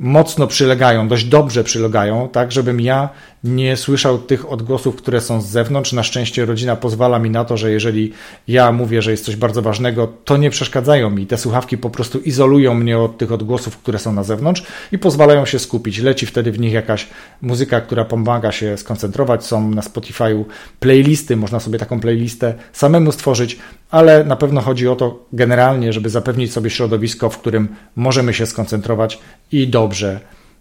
mocno 0.00 0.46
przylegają, 0.46 1.08
dość 1.08 1.24
dobrze 1.24 1.64
przylegają, 1.64 2.28
tak, 2.28 2.52
żebym 2.52 2.80
ja 2.80 3.08
nie 3.44 3.76
słyszał 3.76 4.18
tych 4.18 4.52
odgłosów, 4.52 4.96
które 4.96 5.20
są 5.20 5.40
z 5.40 5.46
zewnątrz. 5.46 5.92
Na 5.92 6.02
szczęście 6.02 6.44
rodzina 6.44 6.76
pozwala 6.76 7.18
mi 7.18 7.30
na 7.30 7.44
to, 7.44 7.56
że 7.56 7.70
jeżeli 7.70 8.12
ja 8.48 8.72
mówię, 8.72 9.02
że 9.02 9.10
jest 9.10 9.24
coś 9.24 9.36
bardzo 9.36 9.62
ważnego, 9.62 10.12
to 10.24 10.36
nie 10.36 10.50
przeszkadzają 10.50 11.10
mi. 11.10 11.26
Te 11.26 11.38
słuchawki 11.38 11.78
po 11.78 11.90
prostu 11.90 12.18
izolują 12.18 12.74
mnie 12.74 12.98
od 12.98 13.18
tych 13.18 13.32
odgłosów, 13.32 13.78
które 13.78 13.98
są 13.98 14.12
na 14.12 14.22
zewnątrz 14.22 14.62
i 14.92 14.98
pozwalają 14.98 15.46
się 15.46 15.58
skupić. 15.58 15.98
Leci 15.98 16.26
wtedy 16.26 16.52
w 16.52 16.60
nich 16.60 16.72
jakaś 16.72 17.06
muzyka, 17.42 17.80
która 17.80 18.04
pomaga 18.04 18.52
się 18.52 18.76
skoncentrować. 18.76 19.46
Są 19.46 19.70
na 19.70 19.82
Spotify'u 19.82 20.44
playlisty, 20.80 21.36
można 21.36 21.60
sobie 21.60 21.78
taką 21.78 22.00
playlistę 22.00 22.54
samemu 22.72 23.12
stworzyć, 23.12 23.58
ale 23.90 24.24
na 24.24 24.36
pewno 24.36 24.60
chodzi 24.60 24.88
o 24.88 24.96
to 24.96 25.26
generalnie, 25.32 25.92
żeby 25.92 26.10
zapewnić 26.10 26.52
sobie 26.52 26.70
środowisko, 26.70 27.30
w 27.30 27.38
którym 27.38 27.68
możemy 27.96 28.34
się 28.34 28.46
skoncentrować 28.46 29.18
i 29.52 29.68
dobrze 29.68 29.89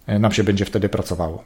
e, 0.08 0.20
nam 0.20 0.32
się 0.32 0.44
będzie 0.44 0.66
wtedy 0.66 0.90
pracowało. 0.90 1.44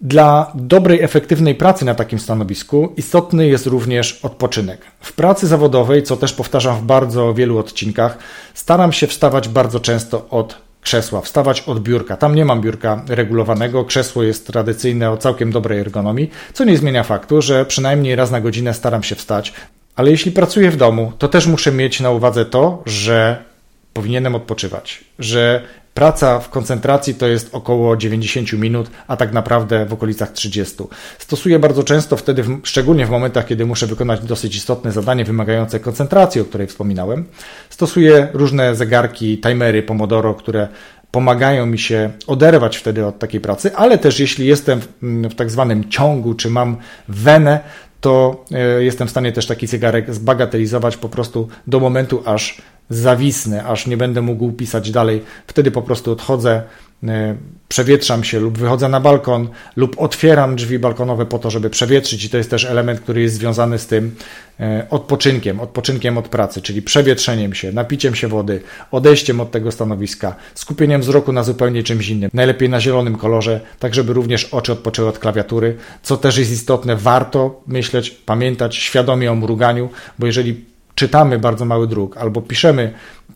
Dla 0.00 0.52
dobrej, 0.54 1.02
efektywnej 1.02 1.54
pracy 1.54 1.84
na 1.84 1.94
takim 1.94 2.18
stanowisku 2.18 2.92
istotny 2.96 3.48
jest 3.48 3.66
również 3.66 4.20
odpoczynek. 4.22 4.80
W 5.00 5.12
pracy 5.12 5.46
zawodowej, 5.46 6.02
co 6.02 6.16
też 6.16 6.32
powtarzam 6.32 6.76
w 6.76 6.82
bardzo 6.82 7.34
wielu 7.34 7.58
odcinkach, 7.58 8.18
staram 8.54 8.92
się 8.92 9.06
wstawać 9.06 9.48
bardzo 9.48 9.80
często 9.80 10.28
od 10.28 10.58
krzesła, 10.80 11.20
wstawać 11.20 11.60
od 11.60 11.80
biurka. 11.80 12.16
Tam 12.16 12.34
nie 12.34 12.44
mam 12.44 12.60
biurka 12.60 13.02
regulowanego, 13.08 13.84
krzesło 13.84 14.22
jest 14.22 14.46
tradycyjne 14.46 15.10
o 15.10 15.16
całkiem 15.16 15.52
dobrej 15.52 15.80
ergonomii, 15.80 16.30
co 16.52 16.64
nie 16.64 16.76
zmienia 16.76 17.02
faktu, 17.02 17.42
że 17.42 17.64
przynajmniej 17.64 18.16
raz 18.16 18.30
na 18.30 18.40
godzinę 18.40 18.74
staram 18.74 19.02
się 19.02 19.14
wstać. 19.14 19.52
Ale 19.96 20.10
jeśli 20.10 20.32
pracuję 20.32 20.70
w 20.70 20.76
domu, 20.76 21.12
to 21.18 21.28
też 21.28 21.46
muszę 21.46 21.72
mieć 21.72 22.00
na 22.00 22.10
uwadze 22.10 22.44
to, 22.44 22.82
że 22.86 23.44
powinienem 23.92 24.34
odpoczywać, 24.34 25.04
że 25.18 25.62
Praca 25.94 26.40
w 26.40 26.50
koncentracji 26.50 27.14
to 27.14 27.26
jest 27.26 27.48
około 27.52 27.96
90 27.96 28.52
minut, 28.52 28.90
a 29.08 29.16
tak 29.16 29.32
naprawdę 29.32 29.86
w 29.86 29.92
okolicach 29.92 30.32
30. 30.32 30.76
Stosuję 31.18 31.58
bardzo 31.58 31.82
często 31.82 32.16
wtedy, 32.16 32.44
szczególnie 32.62 33.06
w 33.06 33.10
momentach, 33.10 33.46
kiedy 33.46 33.66
muszę 33.66 33.86
wykonać 33.86 34.20
dosyć 34.20 34.56
istotne 34.56 34.92
zadanie 34.92 35.24
wymagające 35.24 35.80
koncentracji, 35.80 36.40
o 36.40 36.44
której 36.44 36.66
wspominałem. 36.66 37.24
Stosuję 37.70 38.28
różne 38.32 38.74
zegarki, 38.74 39.38
timery 39.38 39.82
Pomodoro, 39.82 40.34
które 40.34 40.68
pomagają 41.10 41.66
mi 41.66 41.78
się 41.78 42.10
oderwać 42.26 42.76
wtedy 42.76 43.06
od 43.06 43.18
takiej 43.18 43.40
pracy, 43.40 43.76
ale 43.76 43.98
też 43.98 44.20
jeśli 44.20 44.46
jestem 44.46 44.80
w, 44.80 44.88
w 45.30 45.34
tak 45.34 45.50
zwanym 45.50 45.90
ciągu, 45.90 46.34
czy 46.34 46.50
mam 46.50 46.76
wenę, 47.08 47.60
to 48.00 48.44
e, 48.52 48.84
jestem 48.84 49.08
w 49.08 49.10
stanie 49.10 49.32
też 49.32 49.46
taki 49.46 49.66
zegarek 49.66 50.14
zbagatelizować 50.14 50.96
po 50.96 51.08
prostu 51.08 51.48
do 51.66 51.80
momentu, 51.80 52.22
aż 52.26 52.62
zawisnę, 52.90 53.64
aż 53.64 53.86
nie 53.86 53.96
będę 53.96 54.22
mógł 54.22 54.52
pisać 54.52 54.90
dalej. 54.90 55.22
Wtedy 55.46 55.70
po 55.70 55.82
prostu 55.82 56.12
odchodzę, 56.12 56.62
e, 57.04 57.36
przewietrzam 57.68 58.24
się 58.24 58.40
lub 58.40 58.58
wychodzę 58.58 58.88
na 58.88 59.00
balkon 59.00 59.48
lub 59.76 59.96
otwieram 59.98 60.56
drzwi 60.56 60.78
balkonowe 60.78 61.26
po 61.26 61.38
to, 61.38 61.50
żeby 61.50 61.70
przewietrzyć 61.70 62.24
i 62.24 62.30
to 62.30 62.36
jest 62.36 62.50
też 62.50 62.64
element, 62.64 63.00
który 63.00 63.22
jest 63.22 63.34
związany 63.34 63.78
z 63.78 63.86
tym 63.86 64.14
e, 64.60 64.86
odpoczynkiem, 64.90 65.60
odpoczynkiem 65.60 66.18
od 66.18 66.28
pracy, 66.28 66.62
czyli 66.62 66.82
przewietrzeniem 66.82 67.54
się, 67.54 67.72
napiciem 67.72 68.14
się 68.14 68.28
wody, 68.28 68.60
odejściem 68.90 69.40
od 69.40 69.50
tego 69.50 69.72
stanowiska, 69.72 70.36
skupieniem 70.54 71.00
wzroku 71.00 71.32
na 71.32 71.42
zupełnie 71.42 71.82
czymś 71.82 72.08
innym, 72.08 72.30
najlepiej 72.34 72.68
na 72.68 72.80
zielonym 72.80 73.16
kolorze, 73.16 73.60
tak 73.78 73.94
żeby 73.94 74.12
również 74.12 74.44
oczy 74.44 74.72
odpoczęły 74.72 75.08
od 75.08 75.18
klawiatury, 75.18 75.76
co 76.02 76.16
też 76.16 76.38
jest 76.38 76.52
istotne, 76.52 76.96
warto 76.96 77.60
myśleć, 77.66 78.10
pamiętać 78.10 78.76
świadomie 78.76 79.32
o 79.32 79.34
mruganiu, 79.34 79.88
bo 80.18 80.26
jeżeli 80.26 80.70
czytamy 81.00 81.38
bardzo 81.38 81.64
mały 81.64 81.86
druk 81.86 82.16
albo 82.16 82.42
piszemy, 82.42 82.92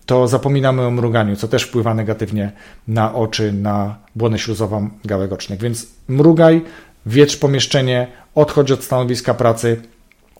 to 0.06 0.28
zapominamy 0.28 0.82
o 0.82 0.90
mruganiu, 0.90 1.36
co 1.36 1.48
też 1.48 1.62
wpływa 1.62 1.94
negatywnie 1.94 2.52
na 2.88 3.14
oczy, 3.14 3.52
na 3.52 3.96
błonę 4.14 4.38
śluzową 4.38 4.90
gałek 5.04 5.32
ocznych. 5.32 5.60
Więc 5.60 5.86
mrugaj, 6.08 6.62
wietrz 7.06 7.36
pomieszczenie, 7.36 8.06
odchodź 8.34 8.70
od 8.70 8.84
stanowiska 8.84 9.34
pracy 9.34 9.82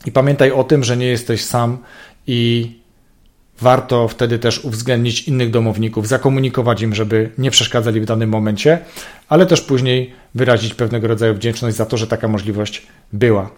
i 0.07 0.13
pamiętaj 0.13 0.53
o 0.53 0.65
tym, 0.65 0.85
że 0.85 0.97
nie 0.97 1.07
jesteś 1.07 1.45
sam 1.45 1.79
i 2.27 2.73
warto 3.61 4.09
wtedy 4.09 4.39
też 4.39 4.65
uwzględnić 4.65 5.29
innych 5.29 5.51
domowników, 5.51 6.09
zakomunikować 6.09 6.83
im, 6.83 6.95
żeby 6.95 7.31
nie 7.39 7.51
przeszkadzali 7.51 8.01
w 8.01 8.05
danym 8.05 8.31
momencie, 8.31 8.79
ale 9.29 9.47
też 9.47 9.61
później 9.61 10.15
wyrazić 10.35 10.75
pewnego 10.75 11.09
rodzaju 11.09 11.35
wdzięczność 11.35 11.77
za 11.77 11.87
to, 11.87 11.97
że 11.97 12.07
taka 12.07 12.29
możliwość 12.29 12.87
była. 13.13 13.51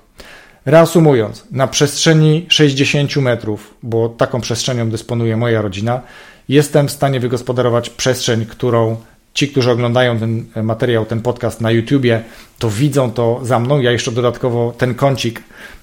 Reasumując, 0.66 1.44
na 1.50 1.66
przestrzeni 1.66 2.46
60 2.48 3.16
metrów, 3.16 3.74
bo 3.82 4.08
taką 4.08 4.40
przestrzenią 4.40 4.90
dysponuje 4.90 5.36
moja 5.36 5.62
rodzina, 5.62 6.00
jestem 6.48 6.88
w 6.88 6.90
stanie 6.90 7.20
wygospodarować 7.20 7.90
przestrzeń, 7.90 8.46
którą 8.46 8.96
ci, 9.34 9.48
którzy 9.48 9.70
oglądają 9.70 10.18
ten 10.18 10.44
materiał, 10.62 11.06
ten 11.06 11.22
podcast 11.22 11.60
na 11.60 11.70
YouTubie, 11.70 12.22
to 12.58 12.70
widzą 12.70 13.10
to 13.10 13.40
za 13.42 13.58
mną. 13.58 13.80
Ja 13.80 13.92
jeszcze 13.92 14.12
dodatkowo 14.12 14.74
ten 14.78 14.94
kącik 14.94 15.42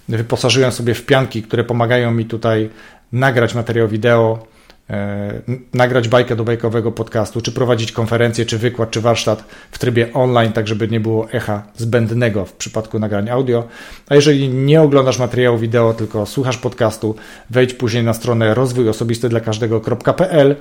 wyposażyłem 0.10 0.72
sobie 0.72 0.94
w 0.94 1.06
pianki, 1.06 1.44
które 1.44 1.64
pomagają 1.64 2.12
mi 2.12 2.26
tutaj 2.26 2.70
nagrać 3.12 3.56
materiał 3.56 3.88
wideo 3.88 4.48
nagrać 5.74 6.08
bajkę 6.08 6.36
do 6.36 6.44
bajkowego 6.44 6.92
podcastu, 6.92 7.42
czy 7.42 7.52
prowadzić 7.52 7.92
konferencję, 7.92 8.46
czy 8.46 8.58
wykład, 8.58 8.92
czy 8.92 9.02
warsztat 9.02 9.44
w 9.72 9.80
trybie 9.80 10.14
online, 10.14 10.54
tak 10.54 10.68
żeby 10.68 10.88
nie 10.88 11.00
było 11.00 11.32
echa 11.32 11.64
zbędnego 11.76 12.46
w 12.46 12.54
przypadku 12.54 13.00
nagrań 13.00 13.30
audio. 13.30 13.68
A 14.10 14.16
jeżeli 14.16 14.50
nie 14.50 14.82
oglądasz 14.82 15.20
materiału 15.20 15.58
wideo, 15.58 15.94
tylko 15.94 16.26
słuchasz 16.26 16.58
podcastu, 16.58 17.16
wejdź 17.50 17.74
później 17.74 18.04
na 18.04 18.14
stronę 18.14 18.54
rozwój 18.54 18.90
osobisty 18.90 19.30
dla 19.30 19.40
każdego.pl 19.40 20.56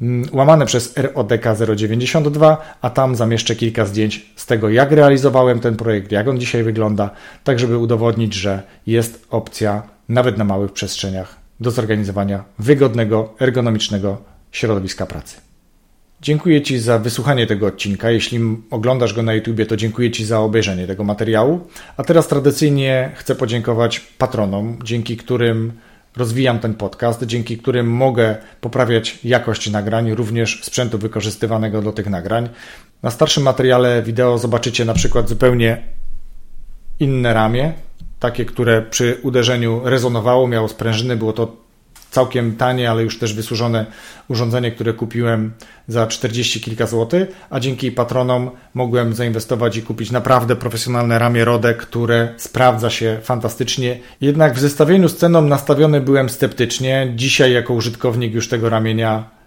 mm, 0.00 0.28
łamane 0.32 0.66
przez 0.66 0.94
RODK 0.96 1.44
092, 1.74 2.56
a 2.82 2.90
tam 2.90 3.16
zamieszczę 3.16 3.56
kilka 3.56 3.86
zdjęć 3.86 4.32
z 4.36 4.46
tego, 4.46 4.68
jak 4.68 4.92
realizowałem 4.92 5.60
ten 5.60 5.76
projekt, 5.76 6.12
jak 6.12 6.28
on 6.28 6.38
dzisiaj 6.38 6.62
wygląda, 6.62 7.10
tak 7.44 7.58
żeby 7.58 7.78
udowodnić, 7.78 8.34
że 8.34 8.62
jest 8.86 9.26
opcja 9.30 9.82
nawet 10.08 10.38
na 10.38 10.44
małych 10.44 10.72
przestrzeniach 10.72 11.37
do 11.60 11.70
zorganizowania 11.70 12.44
wygodnego, 12.58 13.34
ergonomicznego 13.40 14.22
środowiska 14.52 15.06
pracy. 15.06 15.36
Dziękuję 16.20 16.62
Ci 16.62 16.78
za 16.78 16.98
wysłuchanie 16.98 17.46
tego 17.46 17.66
odcinka. 17.66 18.10
Jeśli 18.10 18.40
oglądasz 18.70 19.14
go 19.14 19.22
na 19.22 19.34
YouTube, 19.34 19.66
to 19.68 19.76
dziękuję 19.76 20.10
Ci 20.10 20.24
za 20.24 20.40
obejrzenie 20.40 20.86
tego 20.86 21.04
materiału. 21.04 21.60
A 21.96 22.04
teraz 22.04 22.28
tradycyjnie 22.28 23.10
chcę 23.14 23.34
podziękować 23.34 24.00
patronom, 24.00 24.78
dzięki 24.84 25.16
którym 25.16 25.72
rozwijam 26.16 26.58
ten 26.58 26.74
podcast, 26.74 27.22
dzięki 27.22 27.58
którym 27.58 27.90
mogę 27.90 28.36
poprawiać 28.60 29.18
jakość 29.24 29.70
nagrań, 29.70 30.14
również 30.14 30.60
sprzętu 30.64 30.98
wykorzystywanego 30.98 31.82
do 31.82 31.92
tych 31.92 32.06
nagrań. 32.06 32.48
Na 33.02 33.10
starszym 33.10 33.42
materiale 33.42 34.02
wideo 34.02 34.38
zobaczycie 34.38 34.84
na 34.84 34.94
przykład 34.94 35.28
zupełnie 35.28 35.82
inne 37.00 37.34
ramię, 37.34 37.72
takie, 38.20 38.44
które 38.44 38.82
przy 38.82 39.18
uderzeniu 39.22 39.80
rezonowało, 39.84 40.48
miało 40.48 40.68
sprężyny, 40.68 41.16
było 41.16 41.32
to 41.32 41.56
całkiem 42.10 42.56
tanie, 42.56 42.90
ale 42.90 43.02
już 43.02 43.18
też 43.18 43.34
wysłużone 43.34 43.86
urządzenie, 44.28 44.72
które 44.72 44.92
kupiłem 44.92 45.52
za 45.88 46.06
40 46.06 46.60
kilka 46.60 46.86
złotych, 46.86 47.28
a 47.50 47.60
dzięki 47.60 47.92
patronom 47.92 48.50
mogłem 48.74 49.14
zainwestować 49.14 49.76
i 49.76 49.82
kupić 49.82 50.10
naprawdę 50.10 50.56
profesjonalne 50.56 51.18
ramię 51.18 51.44
Rode, 51.44 51.74
które 51.74 52.34
sprawdza 52.36 52.90
się 52.90 53.18
fantastycznie. 53.22 53.98
Jednak 54.20 54.54
w 54.54 54.58
zestawieniu 54.58 55.08
z 55.08 55.16
ceną 55.16 55.42
nastawiony 55.42 56.00
byłem 56.00 56.28
sceptycznie. 56.28 57.12
Dzisiaj 57.16 57.52
jako 57.52 57.74
użytkownik 57.74 58.34
już 58.34 58.48
tego 58.48 58.68
ramienia 58.68 59.37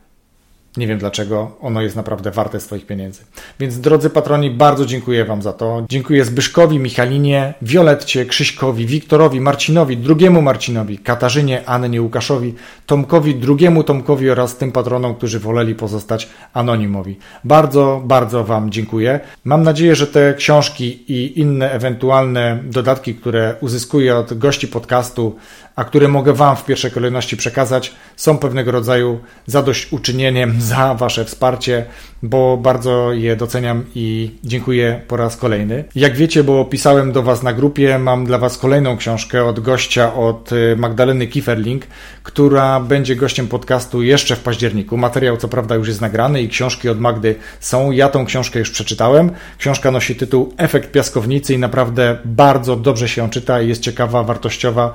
nie 0.78 0.88
wiem 0.88 1.00
dlaczego, 1.00 1.52
ono 1.62 1.82
jest 1.82 1.96
naprawdę 1.96 2.32
warte 2.32 2.60
swoich 2.60 2.86
pieniędzy. 2.86 3.22
Więc 3.60 3.80
drodzy 3.80 4.10
patroni, 4.10 4.52
bardzo 4.52 4.86
dziękuję 4.86 5.26
Wam 5.26 5.42
za 5.42 5.54
to. 5.54 5.86
Dziękuję 5.90 6.26
Zbyszkowi, 6.26 6.80
Michalinie, 6.80 7.54
Violetcie, 7.62 8.26
Krzyśkowi, 8.26 8.86
Wiktorowi, 8.86 9.42
Marcinowi, 9.42 9.98
drugiemu 9.98 10.42
Marcinowi, 10.42 10.98
Katarzynie, 10.98 11.66
Annie, 11.66 12.02
Łukaszowi, 12.02 12.54
Tomkowi, 12.86 13.36
drugiemu 13.36 13.84
Tomkowi 13.84 14.30
oraz 14.30 14.58
tym 14.58 14.72
patronom, 14.72 15.16
którzy 15.16 15.40
woleli 15.40 15.76
pozostać 15.76 16.30
anonimowi. 16.54 17.20
Bardzo, 17.44 18.02
bardzo 18.06 18.44
Wam 18.44 18.72
dziękuję. 18.72 19.20
Mam 19.46 19.64
nadzieję, 19.64 19.96
że 19.96 20.08
te 20.08 20.34
książki 20.34 21.04
i 21.08 21.40
inne 21.40 21.72
ewentualne 21.72 22.60
dodatki, 22.64 23.16
które 23.16 23.56
uzyskuję 23.62 24.16
od 24.16 24.38
gości 24.38 24.68
podcastu, 24.68 25.36
a 25.76 25.84
które 25.84 26.08
mogę 26.08 26.34
Wam 26.34 26.56
w 26.56 26.66
pierwszej 26.66 26.92
kolejności 26.92 27.38
przekazać, 27.38 27.96
są 28.16 28.38
pewnego 28.38 28.72
rodzaju 28.72 29.20
zadośćuczynieniem 29.46 30.62
za 30.72 30.94
Wasze 30.94 31.26
wsparcie, 31.26 31.86
bo 32.24 32.58
bardzo 32.58 33.14
je 33.14 33.36
doceniam 33.36 33.86
i 33.96 34.32
dziękuję 34.44 35.02
po 35.08 35.18
raz 35.18 35.38
kolejny. 35.38 35.84
Jak 35.96 36.16
wiecie, 36.16 36.44
bo 36.44 36.66
pisałem 36.66 37.12
do 37.12 37.24
Was 37.24 37.44
na 37.44 37.54
grupie, 37.54 38.00
mam 38.00 38.26
dla 38.26 38.38
Was 38.38 38.58
kolejną 38.58 38.98
książkę 38.98 39.46
od 39.46 39.60
gościa, 39.60 40.14
od 40.14 40.52
y, 40.52 40.76
Magdaleny 40.78 41.28
Kieferling, 41.28 41.88
która 42.24 42.80
będzie 42.80 43.16
gościem 43.16 43.48
podcastu 43.48 44.04
jeszcze 44.04 44.36
w 44.36 44.40
październiku. 44.40 44.98
Materiał 44.98 45.38
co 45.38 45.48
prawda 45.48 45.76
już 45.76 45.88
jest 45.88 46.02
nagrany 46.02 46.42
i 46.42 46.50
książki 46.50 46.90
od 46.90 47.00
Magdy 47.00 47.36
są. 47.60 47.92
Ja 47.92 48.10
tą 48.10 48.26
książkę 48.26 48.60
już 48.60 48.72
przeczytałem. 48.72 49.32
Książka 49.58 49.92
nosi 49.92 50.16
tytuł 50.16 50.54
Efekt 50.58 50.92
piaskownicy 50.92 51.54
i 51.54 51.58
naprawdę 51.58 52.18
bardzo 52.26 52.76
dobrze 52.76 53.10
się 53.10 53.22
ją 53.22 53.30
czyta, 53.30 53.62
jest 53.62 53.82
ciekawa, 53.82 54.24
wartościowa. 54.24 54.94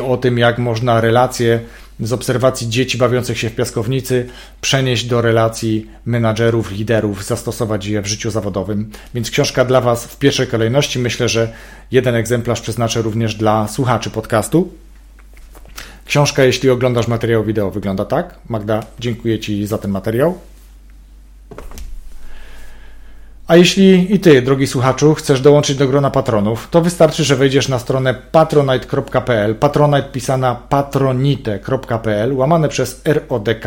O 0.00 0.16
tym, 0.16 0.38
jak 0.38 0.58
można 0.58 1.00
relacje 1.00 1.60
z 2.00 2.12
obserwacji 2.12 2.68
dzieci 2.68 2.98
bawiących 2.98 3.38
się 3.38 3.50
w 3.50 3.54
piaskownicy 3.54 4.26
przenieść 4.60 5.04
do 5.04 5.20
relacji 5.20 5.86
menadżerów, 6.04 6.70
liderów, 6.72 7.24
zastosować 7.24 7.86
je 7.86 8.02
w 8.02 8.06
życiu 8.06 8.30
zawodowym. 8.30 8.90
Więc 9.14 9.30
książka 9.30 9.64
dla 9.64 9.80
Was 9.80 10.04
w 10.04 10.18
pierwszej 10.18 10.46
kolejności. 10.46 10.98
Myślę, 10.98 11.28
że 11.28 11.52
jeden 11.90 12.14
egzemplarz 12.14 12.60
przeznaczę 12.60 13.02
również 13.02 13.34
dla 13.34 13.68
słuchaczy 13.68 14.10
podcastu. 14.10 14.72
Książka, 16.06 16.44
jeśli 16.44 16.70
oglądasz 16.70 17.08
materiał 17.08 17.44
wideo, 17.44 17.70
wygląda 17.70 18.04
tak. 18.04 18.38
Magda, 18.48 18.82
dziękuję 18.98 19.38
Ci 19.38 19.66
za 19.66 19.78
ten 19.78 19.90
materiał. 19.90 20.38
A 23.50 23.56
jeśli 23.56 24.14
i 24.14 24.20
Ty, 24.20 24.42
drogi 24.42 24.66
słuchaczu, 24.66 25.14
chcesz 25.14 25.40
dołączyć 25.40 25.76
do 25.76 25.88
grona 25.88 26.10
patronów, 26.10 26.68
to 26.70 26.80
wystarczy, 26.80 27.24
że 27.24 27.36
wejdziesz 27.36 27.68
na 27.68 27.78
stronę 27.78 28.14
patronite.pl, 28.14 29.54
patronite 29.54 30.02
pisana 30.02 30.54
patronite.pl, 30.68 32.36
łamane 32.36 32.68
przez 32.68 33.02
RODK 33.04 33.64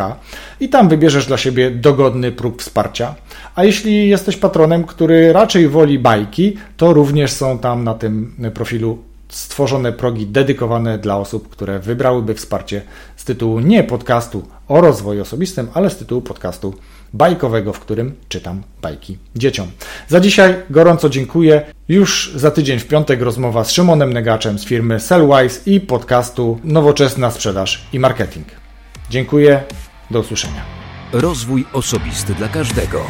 i 0.60 0.70
tam 0.70 0.90
wybierzesz 0.90 1.26
dla 1.26 1.38
siebie 1.38 1.72
dogodny 1.72 2.32
próg 2.32 2.62
wsparcia. 2.62 3.16
A 3.56 3.64
jeśli 3.64 4.10
jesteś 4.10 4.38
patronem, 4.38 4.84
który 4.84 5.34
raczej 5.34 5.68
woli 5.68 6.00
bajki, 6.00 6.58
to 6.78 6.94
również 6.94 7.32
są 7.32 7.60
tam 7.60 7.84
na 7.84 7.94
tym 7.94 8.36
profilu 8.54 8.98
stworzone 9.30 9.92
progi 9.92 10.28
dedykowane 10.28 10.98
dla 10.98 11.18
osób, 11.18 11.50
które 11.50 11.80
wybrałyby 11.80 12.34
wsparcie 12.34 12.82
z 13.16 13.26
tytułu 13.26 13.60
nie 13.60 13.84
podcastu 13.84 14.44
o 14.68 14.82
rozwoju 14.82 15.22
osobistym, 15.22 15.68
ale 15.74 15.90
z 15.90 15.98
tytułu 15.98 16.22
podcastu 16.22 16.74
bajkowego, 17.14 17.74
w 17.74 17.80
którym 17.80 18.16
czytam 18.30 18.64
bajki 18.82 19.18
dzieciom. 19.36 19.72
Za 20.08 20.20
dzisiaj 20.20 20.56
gorąco 20.70 21.10
dziękuję. 21.10 21.62
Już 21.90 22.32
za 22.36 22.52
tydzień 22.52 22.80
w 22.80 22.88
piątek 22.88 23.22
rozmowa 23.22 23.64
z 23.64 23.72
Szymonem 23.72 24.14
Negaczem 24.14 24.60
z 24.60 24.66
firmy 24.66 25.00
Sellwise 25.00 25.60
i 25.66 25.80
podcastu 25.80 26.60
Nowoczesna 26.64 27.32
Sprzedaż 27.32 27.88
i 27.94 28.00
Marketing. 28.00 28.48
Dziękuję, 29.10 29.64
do 30.12 30.20
usłyszenia. 30.20 30.62
Rozwój 31.14 31.66
osobisty 31.74 32.34
dla 32.34 32.48
każdego. 32.48 33.06